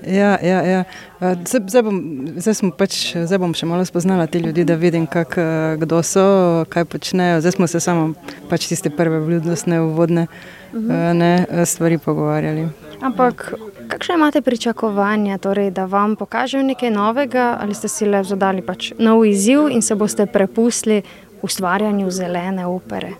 Ja, 0.07 0.37
ja, 0.41 0.61
ja. 0.61 0.83
Zdaj, 1.19 1.61
zdaj, 1.67 1.81
bom, 1.81 1.97
zdaj, 2.37 2.71
pač, 2.77 3.15
zdaj 3.15 3.39
bom 3.41 3.53
še 3.57 3.65
malo 3.65 3.85
spoznala 3.85 4.27
te 4.27 4.39
ljudi, 4.39 4.65
da 4.67 4.77
vidim, 4.77 5.07
kak, 5.09 5.37
kdo 5.81 6.01
so, 6.05 6.25
kaj 6.69 6.85
počnejo. 6.85 7.41
Zdaj 7.41 7.57
smo 7.57 7.67
se 7.67 7.79
samo 7.79 8.13
pač 8.49 8.67
tiste 8.69 8.89
prve 8.93 9.19
vljudnostne 9.25 9.81
uvodne 9.81 10.27
uh 10.27 10.79
-huh. 10.79 11.13
ne, 11.13 11.65
stvari 11.65 11.97
pogovarjali. 11.97 12.67
Ampak 13.01 13.53
kakšne 13.87 14.15
imate 14.15 14.41
pričakovanja, 14.41 15.37
torej, 15.37 15.71
da 15.71 15.85
vam 15.85 16.15
pokažejo 16.15 16.63
nekaj 16.63 16.91
novega 16.91 17.57
ali 17.61 17.73
ste 17.73 17.87
si 17.87 18.05
le 18.05 18.23
zadali 18.23 18.61
pač 18.61 18.91
nov 18.99 19.25
izziv 19.25 19.69
in 19.69 19.81
se 19.81 19.95
boste 19.95 20.25
prepustili 20.25 21.01
ustvarjanju 21.45 22.11
zelene 22.11 22.65
opere? 22.65 23.13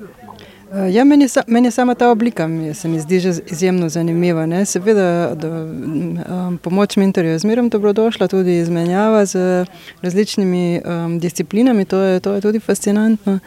Eh, 0.73 0.93
ja, 0.93 1.03
meni, 1.03 1.27
meni 1.47 1.71
sama 1.71 1.95
ta 1.95 2.09
oblika 2.11 2.49
se 2.73 2.87
mi 2.87 2.99
zdi 2.99 3.15
izjemno 3.51 3.89
zanimiva. 3.89 4.45
Ne? 4.45 4.65
Seveda, 4.65 5.35
da, 5.35 5.47
um, 5.47 6.57
pomoč 6.57 6.97
mentorju 6.97 7.31
je 7.31 7.39
zmeraj 7.39 7.69
dobrodošla, 7.69 8.27
tudi 8.27 8.57
izmenjava 8.57 9.25
z 9.25 9.65
različnimi 10.01 10.81
um, 10.85 11.19
disciplinami, 11.19 11.85
to 11.85 11.99
je, 11.99 12.19
to 12.19 12.33
je 12.33 12.41
tudi 12.41 12.59
fascinantno. 12.59 13.39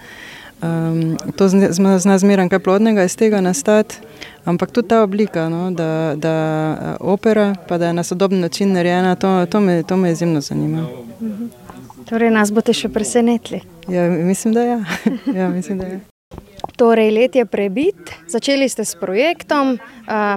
Um, 0.63 1.17
to 1.37 1.49
zna, 1.49 1.99
zna 1.99 2.19
zmeraj 2.19 2.49
kaj 2.49 2.59
plodnega 2.59 3.05
iz 3.05 3.17
tega 3.17 3.41
nastati, 3.41 3.97
ampak 4.45 4.71
tudi 4.71 4.89
ta 4.89 5.03
oblika, 5.03 5.49
no? 5.49 5.71
da, 5.71 6.15
da 6.17 6.97
opera, 7.01 7.55
pa 7.69 7.79
da 7.79 7.87
je 7.87 7.93
na 7.93 8.03
sodoben 8.03 8.41
način 8.41 8.73
narejena, 8.73 9.15
to, 9.15 9.47
to, 9.47 9.61
me, 9.61 9.83
to 9.83 9.97
me 9.97 10.13
izjemno 10.13 10.41
zanima. 10.41 10.87
Mhm. 11.21 11.68
Torej, 12.09 12.31
nas 12.33 12.49
boste 12.49 12.73
še 12.73 12.89
presenetili? 12.89 13.61
Ja, 13.89 14.09
mislim, 14.09 14.55
da 14.57 14.63
ja. 14.65 14.79
ja, 15.41 15.49
mislim, 15.53 15.79
da 15.79 15.87
ja. 15.87 15.99
Torej, 16.79 17.11
let 17.11 17.35
je 17.35 17.45
prebit, 17.47 18.13
začeli 18.31 18.69
ste 18.69 18.85
s 18.85 18.95
projektom, 18.95 19.79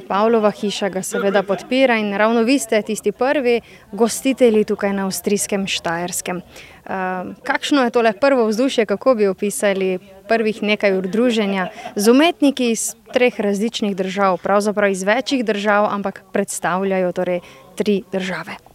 Pavlova 0.07 0.51
hiša 0.51 0.89
ga 0.89 1.03
seveda 1.05 1.43
podpira 1.45 1.95
in 2.01 2.11
ravno 2.17 2.41
vi 2.43 2.57
ste 2.59 2.81
tisti 2.81 3.11
prvi 3.11 3.59
gostitelji 3.91 4.63
tukaj 4.65 4.93
na 4.93 5.05
avstrijskem 5.05 5.67
Štajerskem. 5.67 6.41
Kakšno 7.45 7.85
je 7.85 7.93
tole 7.93 8.13
prvo 8.13 8.47
vzdušje, 8.49 8.85
kako 8.85 9.15
bi 9.15 9.29
opisali 9.29 9.99
prvih 10.27 10.63
nekaj 10.63 10.97
ur 10.97 11.07
druženja 11.07 11.69
z 11.95 12.11
umetniki 12.11 12.71
iz 12.71 12.95
treh 13.13 13.39
različnih 13.39 13.95
držav, 13.95 14.41
pravzaprav 14.43 14.91
iz 14.91 15.03
večjih 15.03 15.45
držav, 15.45 15.87
ampak 15.93 16.23
predstavljajo 16.33 17.11
torej 17.11 17.39
tri 17.75 18.01
države? 18.11 18.70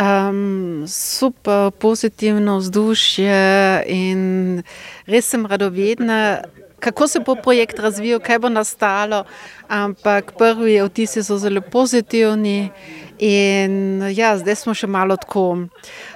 Um, 0.00 0.84
super 0.88 1.70
pozitivno 1.70 2.56
vzdušje 2.56 3.82
in 3.86 4.62
res 5.04 5.26
sem 5.28 5.44
radovedna, 5.46 6.40
kako 6.80 7.08
se 7.08 7.20
bo 7.20 7.34
projekt 7.34 7.78
razvijal, 7.78 8.20
kaj 8.20 8.38
bo 8.38 8.48
nastalo. 8.48 9.24
Ampak 9.68 10.32
prvi 10.38 10.80
vtisi 10.82 11.22
so 11.22 11.36
zelo 11.38 11.60
pozitivni. 11.60 12.70
In 13.18 14.02
ja, 14.16 14.32
zdaj 14.40 14.56
smo 14.56 14.72
še 14.74 14.88
malo 14.88 15.18
tako 15.20 15.66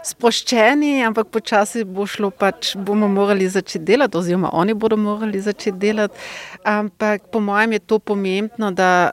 sproščeni, 0.08 1.02
ampak 1.04 1.28
počasi 1.28 1.84
bo 1.84 2.06
šlo, 2.08 2.30
pač 2.32 2.72
bomo 2.80 3.10
morali 3.12 3.50
začeti 3.52 3.84
delati, 3.84 4.16
oziroma 4.16 4.54
oni 4.56 4.72
bodo 4.72 4.96
morali 4.96 5.44
začeti 5.44 5.76
delati. 5.78 6.16
Ampak 6.64 7.28
po 7.28 7.44
mojem 7.44 7.76
je 7.76 7.84
to 7.84 7.98
pomembno, 7.98 8.72
da 8.72 9.12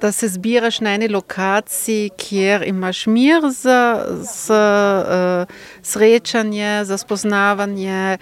da 0.00 0.12
se 0.12 0.28
zbiraš 0.28 0.80
na 0.80 0.94
eni 0.94 1.08
lokaciji, 1.08 2.10
kjer 2.16 2.62
imaš 2.62 3.06
mir 3.06 3.40
za, 3.50 4.06
za 4.20 5.04
uh, 5.48 5.54
srečanje, 5.82 6.84
za 6.84 6.98
spoznavanje. 6.98 8.18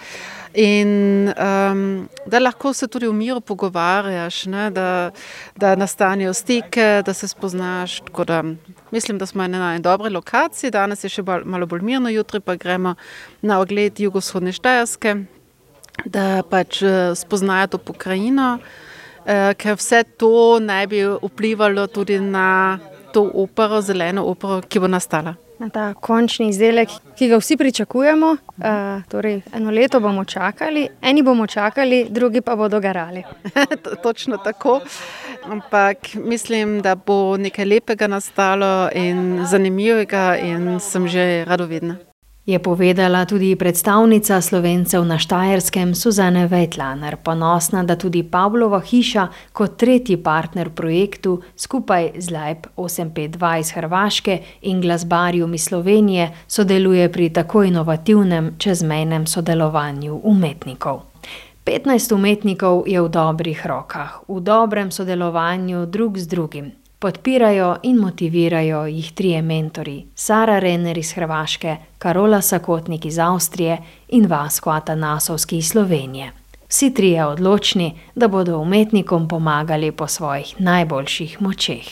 In 0.54 1.28
um, 1.28 2.08
da 2.26 2.38
lahko 2.38 2.72
se 2.72 2.87
tudi 2.87 3.08
v 3.08 3.12
miru 3.12 3.40
pogovarjaš, 3.40 4.44
ne, 4.46 4.70
da, 4.70 5.10
da 5.56 5.74
nastanejo 5.74 6.32
stike, 6.32 7.02
da 7.06 7.12
se 7.12 7.28
spoznaš. 7.28 8.02
Da, 8.26 8.44
mislim, 8.90 9.18
da 9.18 9.26
smo 9.26 9.46
na 9.46 9.74
eni 9.74 9.82
dobri 9.82 10.10
lokaciji, 10.10 10.70
danes 10.70 11.04
je 11.04 11.10
še 11.10 11.22
bolj, 11.22 11.42
malo 11.44 11.66
bolj 11.66 11.82
mirno, 11.82 12.08
jutri 12.08 12.40
pa 12.40 12.54
gremo 12.54 12.94
na 13.42 13.60
ogled 13.60 14.00
jugovzhodne 14.00 14.52
Štajerske. 14.52 15.16
da 16.04 16.42
pač 16.50 16.82
eh, 16.82 17.14
spoznajo 17.14 17.66
to 17.66 17.78
pokrajino, 17.78 18.58
eh, 18.58 18.84
ker 19.58 19.78
vse 19.78 20.02
to 20.16 20.58
naj 20.60 20.87
bi 20.87 21.04
vplivalo 21.22 21.87
tudi 21.87 22.18
na 22.20 22.78
to 23.14 23.30
opero, 23.34 23.80
zeleno 23.80 24.24
opero, 24.26 24.60
ki 24.68 24.82
bo 24.82 24.90
nastala. 24.90 25.34
Na 25.58 25.68
ta 25.70 25.84
končni 25.94 26.48
izdelek, 26.50 26.90
ki 27.14 27.28
ga 27.30 27.38
vsi 27.38 27.56
pričakujemo, 27.56 28.30
uh, 28.58 29.04
torej 29.08 29.38
eno 29.54 29.70
leto 29.70 30.00
bomo 30.02 30.24
čakali, 30.24 30.88
eni 31.02 31.22
bomo 31.22 31.46
čakali, 31.46 32.06
drugi 32.10 32.40
pa 32.40 32.56
bodo 32.56 32.80
garali. 32.80 33.22
Točno 34.04 34.37
tako. 34.37 34.80
Ampak 35.44 36.14
mislim, 36.14 36.80
da 36.82 36.94
bo 36.94 37.37
nekaj 37.37 37.64
lepega 37.64 38.06
nastalo 38.06 38.88
in 38.94 39.46
zanimivega, 39.46 40.37
in 40.42 40.80
sem 40.80 41.08
že 41.08 41.44
radovedna 41.44 41.96
je 42.46 42.59
povedala 42.59 43.24
tudi 43.24 43.57
predstavnica 43.57 44.40
slovencev 44.40 45.04
na 45.04 45.18
Štajerskem 45.18 45.94
Suzane 45.94 46.46
Vejtlaner, 46.46 47.16
ponosna, 47.16 47.85
da 47.85 47.96
tudi 47.96 48.22
Pavlova 48.22 48.80
hiša 48.80 49.28
kot 49.52 49.76
tretji 49.76 50.16
partner 50.16 50.70
projektu 50.70 51.40
skupaj 51.57 52.11
z 52.18 52.30
Lajb 52.30 52.66
852 52.76 53.59
iz 53.61 53.72
Hrvaške 53.72 54.38
in 54.62 54.80
glasbarjem 54.80 55.54
iz 55.54 55.64
Slovenije 55.64 56.30
sodeluje 56.46 57.12
pri 57.12 57.33
tako 57.33 57.62
inovativnem 57.62 58.54
čezmejnem 58.59 59.26
sodelovanju 59.26 60.20
umetnikov. 60.22 61.00
15 61.64 62.14
umetnikov 62.14 62.85
je 62.87 63.00
v 63.00 63.09
dobrih 63.09 63.66
rokah, 63.66 64.20
v 64.28 64.40
dobrem 64.40 64.90
sodelovanju 64.90 65.87
drug 65.87 66.18
z 66.18 66.26
drugim. 66.28 66.84
Podpirajo 67.05 67.77
in 67.83 67.97
motivirajo 67.97 68.87
jih 68.87 69.12
trije 69.12 69.43
mentori: 69.43 70.07
Sara 70.14 70.59
Renner 70.59 70.99
iz 70.99 71.12
Hrvaške, 71.12 71.77
Karola 71.99 72.40
Sakotnik 72.40 73.05
iz 73.05 73.19
Avstrije 73.19 73.79
in 74.09 74.27
Vasko 74.27 74.71
Atanasovski 74.71 75.59
iz 75.59 75.69
Slovenije. 75.69 76.33
Vsi 76.69 76.95
trije 76.95 77.27
odločni, 77.27 77.99
da 78.14 78.29
bodo 78.29 78.59
umetnikom 78.59 79.29
pomagali 79.29 79.93
po 79.93 80.07
svojih 80.07 80.55
najboljših 80.59 81.43
močeh. 81.43 81.85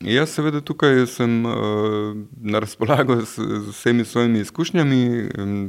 Jaz, 0.00 0.30
seveda, 0.30 0.60
tukaj 0.60 1.06
sem 1.06 1.46
uh, 1.46 1.54
na 2.40 2.58
razpolago 2.58 3.20
z, 3.20 3.26
z 3.36 3.68
vsemi 3.68 4.04
svojimi 4.04 4.38
izkušnjami, 4.38 5.28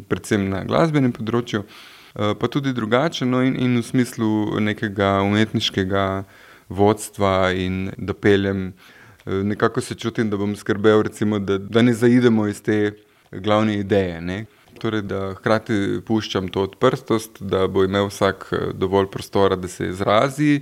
predvsem 0.10 0.50
na 0.50 0.64
glasbenem 0.64 1.14
področju, 1.14 1.62
uh, 1.62 2.34
pa 2.40 2.50
tudi 2.50 2.74
drugače, 2.74 3.30
no, 3.30 3.44
in, 3.46 3.54
in 3.62 3.78
v 3.78 3.86
smislu 3.86 4.60
nekega 4.60 5.20
umetniškega 5.22 6.24
vodstva 6.70 7.52
in 7.52 7.92
da 7.98 8.14
peljem. 8.14 8.74
Eh, 9.26 9.32
nekako 9.32 9.82
se 9.82 9.96
čutim, 9.96 10.30
da 10.30 10.38
bom 10.38 10.56
skrbel, 10.56 11.02
recimo, 11.02 11.40
da, 11.40 11.58
da 11.58 11.82
ne 11.82 11.94
zaidemo 11.94 12.48
iz 12.48 12.62
te 12.62 12.92
glavne 13.32 13.80
ideje. 13.80 14.22
Ne? 14.22 14.46
Torej, 14.80 15.02
da 15.02 15.34
hkrati 15.34 16.02
puščam 16.06 16.48
to 16.48 16.64
odprtost, 16.64 17.40
da 17.40 17.68
bo 17.68 17.84
imel 17.84 18.10
vsak 18.10 18.50
eh, 18.52 18.66
dovolj 18.74 19.08
prostora, 19.12 19.56
da 19.56 19.68
se 19.68 19.88
izrazi, 19.88 20.62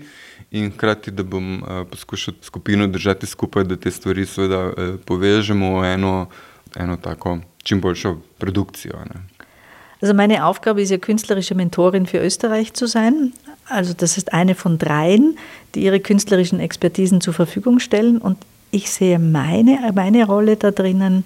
in 0.51 0.71
hkrati, 0.71 1.11
da 1.11 1.23
bom 1.23 1.55
eh, 1.57 1.83
poskušal 1.91 2.33
skupino 2.41 2.87
držati 2.87 3.27
skupaj, 3.27 3.63
da 3.63 3.75
te 3.75 3.91
stvari 3.91 4.25
seveda 4.25 4.97
povežemo 5.05 5.79
v 5.79 5.93
eno, 5.93 6.15
eno 6.75 6.97
tako 6.97 7.39
čim 7.63 7.81
boljšo 7.81 8.17
produkcijo. 8.37 8.99
Ne? 9.09 9.31
Also 10.01 10.13
meine 10.15 10.43
Aufgabe 10.43 10.81
ist 10.81 10.89
ja 10.89 10.97
künstlerische 10.97 11.53
Mentorin 11.53 12.07
für 12.07 12.19
Österreich 12.19 12.73
zu 12.73 12.87
sein. 12.87 13.33
Also 13.71 13.93
das 13.93 14.17
ist 14.17 14.33
eine 14.33 14.55
von 14.55 14.77
dreien, 14.77 15.37
die 15.75 15.83
ihre 15.83 15.99
künstlerischen 15.99 16.59
Expertisen 16.59 17.21
zur 17.21 17.33
Verfügung 17.33 17.79
stellen. 17.79 18.17
Und 18.17 18.37
ich 18.69 18.91
sehe 18.91 19.19
meine, 19.19 19.91
meine 19.95 20.25
Rolle 20.25 20.57
da 20.57 20.71
drinnen, 20.71 21.23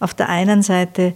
auf 0.00 0.14
der 0.14 0.28
einen 0.28 0.62
Seite 0.62 1.12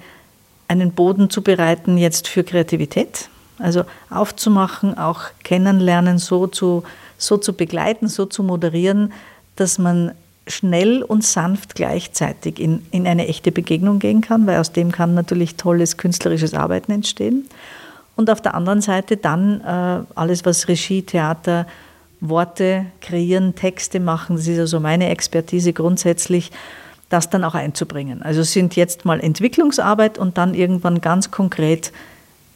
einen 0.68 0.92
Boden 0.92 1.30
zu 1.30 1.42
bereiten 1.42 1.96
jetzt 1.96 2.28
für 2.28 2.44
Kreativität, 2.44 3.28
also 3.58 3.84
aufzumachen, 4.10 4.98
auch 4.98 5.22
kennenlernen, 5.44 6.18
so 6.18 6.46
zu, 6.46 6.82
so 7.18 7.36
zu 7.36 7.52
begleiten, 7.52 8.08
so 8.08 8.26
zu 8.26 8.42
moderieren, 8.42 9.12
dass 9.56 9.78
man 9.78 10.12
schnell 10.48 11.02
und 11.02 11.24
sanft 11.24 11.74
gleichzeitig 11.74 12.60
in, 12.60 12.86
in 12.90 13.06
eine 13.06 13.26
echte 13.26 13.50
Begegnung 13.50 13.98
gehen 13.98 14.20
kann, 14.20 14.46
weil 14.46 14.60
aus 14.60 14.72
dem 14.72 14.92
kann 14.92 15.14
natürlich 15.14 15.56
tolles 15.56 15.96
künstlerisches 15.96 16.54
Arbeiten 16.54 16.92
entstehen. 16.92 17.48
Und 18.16 18.30
auf 18.30 18.40
der 18.40 18.54
anderen 18.54 18.80
Seite 18.80 19.16
dann 19.16 19.60
äh, 19.60 20.04
alles, 20.14 20.44
was 20.44 20.68
Regie, 20.68 21.02
Theater, 21.02 21.66
Worte 22.20 22.86
kreieren, 23.02 23.54
Texte 23.54 24.00
machen, 24.00 24.36
das 24.36 24.48
ist 24.48 24.58
also 24.58 24.80
meine 24.80 25.10
Expertise 25.10 25.72
grundsätzlich, 25.74 26.50
das 27.10 27.30
dann 27.30 27.44
auch 27.44 27.54
einzubringen. 27.54 28.22
Also 28.22 28.40
es 28.40 28.52
sind 28.52 28.74
jetzt 28.74 29.04
mal 29.04 29.20
Entwicklungsarbeit 29.20 30.18
und 30.18 30.38
dann 30.38 30.54
irgendwann 30.54 31.00
ganz 31.00 31.30
konkret 31.30 31.92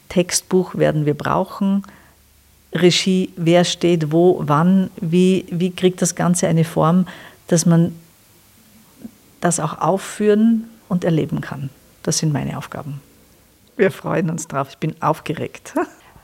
Textbuch 0.09 0.75
werden 0.75 1.07
wir 1.07 1.14
brauchen, 1.14 1.85
Regie, 2.73 3.31
wer 3.37 3.64
steht 3.64 4.12
wo, 4.12 4.42
wann, 4.46 4.90
wie, 5.01 5.44
wie 5.51 5.70
kriegt 5.70 6.03
das 6.03 6.14
Ganze 6.14 6.46
eine 6.46 6.64
Form, 6.64 7.07
dass 7.49 7.66
man 7.66 7.94
das 9.40 9.59
auch 9.59 9.79
aufführen 9.79 10.68
und 10.88 11.05
erleben 11.05 11.40
kann. 11.40 11.70
Das 12.03 12.18
sind 12.18 12.33
meine 12.33 12.57
Aufgaben. 12.57 13.01
Wir 13.81 13.90
freuen 13.90 14.29
uns 14.29 14.47
drauf. 14.47 14.69
Ich 14.73 14.77
bin 14.77 14.95
aufgeregt. 15.01 15.73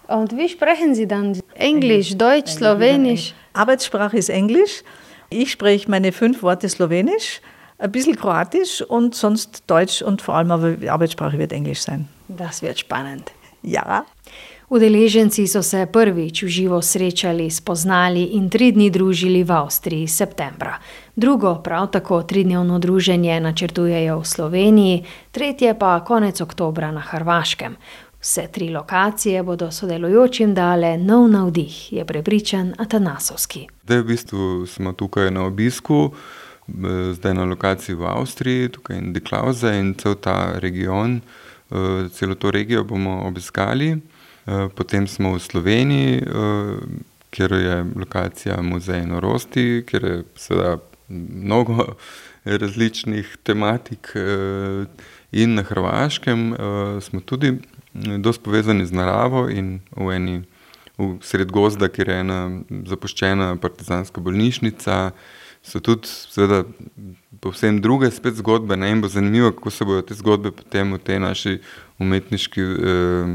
Und 0.09 0.37
wie 0.37 0.47
sprechen 0.47 0.95
Sie 0.95 1.09
dann? 1.09 1.41
Englisch, 1.55 2.15
Deutsch, 2.15 2.51
Slowenisch? 2.51 3.33
Arbeitssprache 3.55 4.19
ist 4.19 4.29
Englisch. 4.29 4.83
Ich 5.31 5.53
spreche 5.53 5.91
meine 5.91 6.13
fünf 6.13 6.43
Worte 6.43 6.69
Slowenisch, 6.69 7.41
ein 7.79 7.91
bisschen 7.91 8.15
Kroatisch 8.15 8.83
und 8.83 9.15
sonst 9.15 9.65
Deutsch 9.69 10.03
und 10.03 10.21
vor 10.21 10.35
allem 10.35 10.51
aber 10.51 10.73
die 10.73 10.91
Arbeitssprache 10.91 11.39
wird 11.39 11.51
Englisch 11.51 11.81
sein. 11.81 12.09
Das 12.29 12.61
wird 12.61 12.79
spannend. 12.79 13.33
Ja. 13.63 14.05
Udeleženci 14.69 15.47
so 15.47 15.63
se 15.63 15.87
prvič 15.87 16.43
v 16.43 16.49
živo 16.49 16.83
srečali, 16.83 17.51
spoznali 17.51 18.35
in 18.35 18.51
tri 18.51 18.73
dni 18.75 18.91
družili 18.91 19.47
v 19.47 19.51
Avstriji 19.55 20.11
septembra. 20.11 20.83
Drugo, 21.15 21.63
prav 21.63 21.95
tako 21.95 22.23
tridnevno 22.27 22.79
druženje 22.83 23.39
načrtujejo 23.41 24.19
v 24.19 24.27
Sloveniji, 24.27 25.05
tretje 25.31 25.71
pa 25.79 26.03
konec 26.03 26.41
oktobra 26.41 26.91
na 26.91 26.99
Hrvaškem. 27.01 27.77
Vse 28.19 28.49
tri 28.51 28.75
lokacije 28.75 29.43
bodo 29.47 29.71
sodelujočim 29.71 30.55
dale 30.55 30.99
nov 30.99 31.31
navdih, 31.31 31.93
je 31.93 32.05
prepričan 32.05 32.75
Atanasovski. 32.79 33.69
Zdaj 33.87 34.03
v 34.03 34.05
bistvu 34.05 34.67
smo 34.67 34.93
tukaj 34.99 35.31
na 35.31 35.47
obisku, 35.47 36.11
zdaj 37.15 37.35
na 37.39 37.47
lokaciji 37.47 37.95
v 37.95 38.03
Avstriji, 38.03 38.75
tukaj 38.75 38.99
in 38.99 39.15
Deklauze 39.15 39.79
in 39.79 39.95
cel 39.95 40.19
ta 40.19 40.59
region, 40.59 41.21
eh, 41.71 42.11
celo 42.11 42.35
to 42.35 42.51
regijo 42.51 42.83
bomo 42.85 43.23
obiskali. 43.31 44.16
Eh, 44.47 44.69
potem 44.75 45.07
smo 45.07 45.35
v 45.35 45.43
Sloveniji, 45.43 46.23
eh, 46.23 46.77
kjer 47.31 47.53
je 47.53 47.85
lokacija 47.97 48.63
Muzeja 48.63 49.07
norosti, 49.07 49.83
kjer 49.87 50.05
je 50.05 50.25
seveda 50.37 50.79
mnogo 51.09 51.95
različnih 52.63 53.37
tematik, 53.43 54.13
eh, 54.15 54.87
in 55.33 55.55
na 55.55 55.63
Hrvaškem 55.63 56.55
smo 57.01 57.21
tudi 57.21 57.59
dosti 58.19 58.45
povezani 58.45 58.87
z 58.87 58.93
naravo 58.93 59.49
in 59.51 59.81
v 59.97 60.15
eni. 60.15 60.43
V 60.99 61.19
sred 61.21 61.51
gozda, 61.53 61.89
kjer 61.89 62.09
je 62.09 62.21
ena 62.21 62.39
zapuščena 62.87 63.57
partizanska 63.61 64.21
bolnišnica, 64.21 65.11
so 65.67 65.81
tudi, 65.81 66.09
seveda, 66.09 66.63
povsem 67.41 67.83
druge 67.83 68.11
spet 68.11 68.39
zgodbe. 68.39 68.77
Ne? 68.77 68.95
In 68.95 69.03
bo 69.03 69.09
zanimivo, 69.09 69.51
kako 69.53 69.71
se 69.71 69.85
bodo 69.85 70.07
te 70.07 70.15
zgodbe 70.15 70.55
potem 70.57 70.95
v 70.95 71.03
tej 71.03 71.19
naši 71.21 71.59
umetniški 71.99 72.63
eh, 72.63 73.35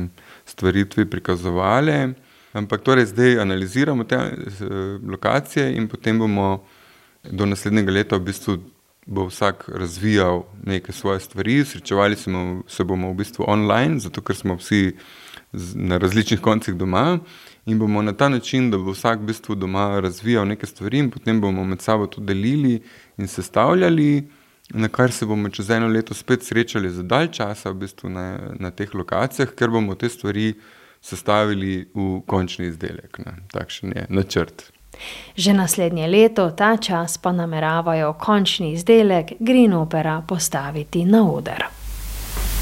stvaritvi 0.51 1.05
prikazovali. 1.09 2.13
Ampak 2.53 2.83
torej 2.83 3.05
zdaj 3.13 3.39
analiziramo 3.39 4.03
te 4.03 4.15
eh, 4.15 4.35
lokacije 5.11 5.71
in 5.75 5.87
potem 5.87 6.19
bomo 6.19 6.63
do 7.23 7.45
naslednjega 7.45 7.91
leta 7.91 8.15
v 8.15 8.27
bistvu 8.27 8.57
bo 9.05 9.25
vsak 9.25 9.69
razvijal 9.69 10.43
neke 10.63 10.91
svoje 10.91 11.19
stvari, 11.19 11.65
srečevali 11.65 12.15
smo, 12.15 12.63
se 12.67 12.83
bomo 12.83 13.11
v 13.11 13.15
bistvu 13.15 13.45
online, 13.47 13.99
zato 13.99 14.21
ker 14.21 14.35
smo 14.35 14.55
vsi 14.55 14.91
na 15.75 15.97
različnih 15.97 16.39
koncih 16.39 16.75
doma. 16.75 17.19
In 17.65 17.79
bomo 17.79 18.01
na 18.01 18.13
ta 18.13 18.29
način, 18.29 18.71
da 18.71 18.77
bo 18.77 18.91
vsak 18.91 19.19
v 19.19 19.31
bistvu 19.31 19.55
doma 19.55 19.99
razvijal 19.99 20.47
neke 20.47 20.65
stvari 20.65 20.99
in 20.99 21.11
potem 21.11 21.41
bomo 21.41 21.63
med 21.65 21.81
sabo 21.81 22.07
to 22.07 22.21
delili 22.21 22.81
in 23.17 23.27
sestavljali 23.27 24.27
na 24.73 24.87
kar 24.87 25.11
se 25.11 25.25
bomo 25.25 25.49
čez 25.49 25.69
eno 25.69 25.87
leto 25.87 26.13
spet 26.13 26.43
srečali 26.43 26.89
za 26.89 27.03
dalj 27.03 27.31
časa 27.31 27.69
v 27.69 27.81
bistvu 27.83 28.09
na, 28.09 28.39
na 28.59 28.71
teh 28.71 28.93
lokacijah, 28.95 29.55
ker 29.55 29.69
bomo 29.69 29.95
te 29.95 30.09
stvari 30.09 30.53
sestavili 31.01 31.89
v 31.93 32.21
končni 32.27 32.67
izdelek. 32.69 33.19
Ne. 33.25 33.33
Takšen 33.51 33.93
je 33.95 34.05
načrt. 34.09 34.71
Že 35.35 35.53
naslednje 35.53 36.07
leto, 36.07 36.51
ta 36.51 36.77
čas 36.77 37.17
pa 37.17 37.31
nameravajo 37.31 38.13
končni 38.13 38.73
izdelek 38.73 39.33
Green 39.39 39.73
Opera 39.73 40.21
postaviti 40.27 41.05
na 41.05 41.23
oder. 41.31 41.80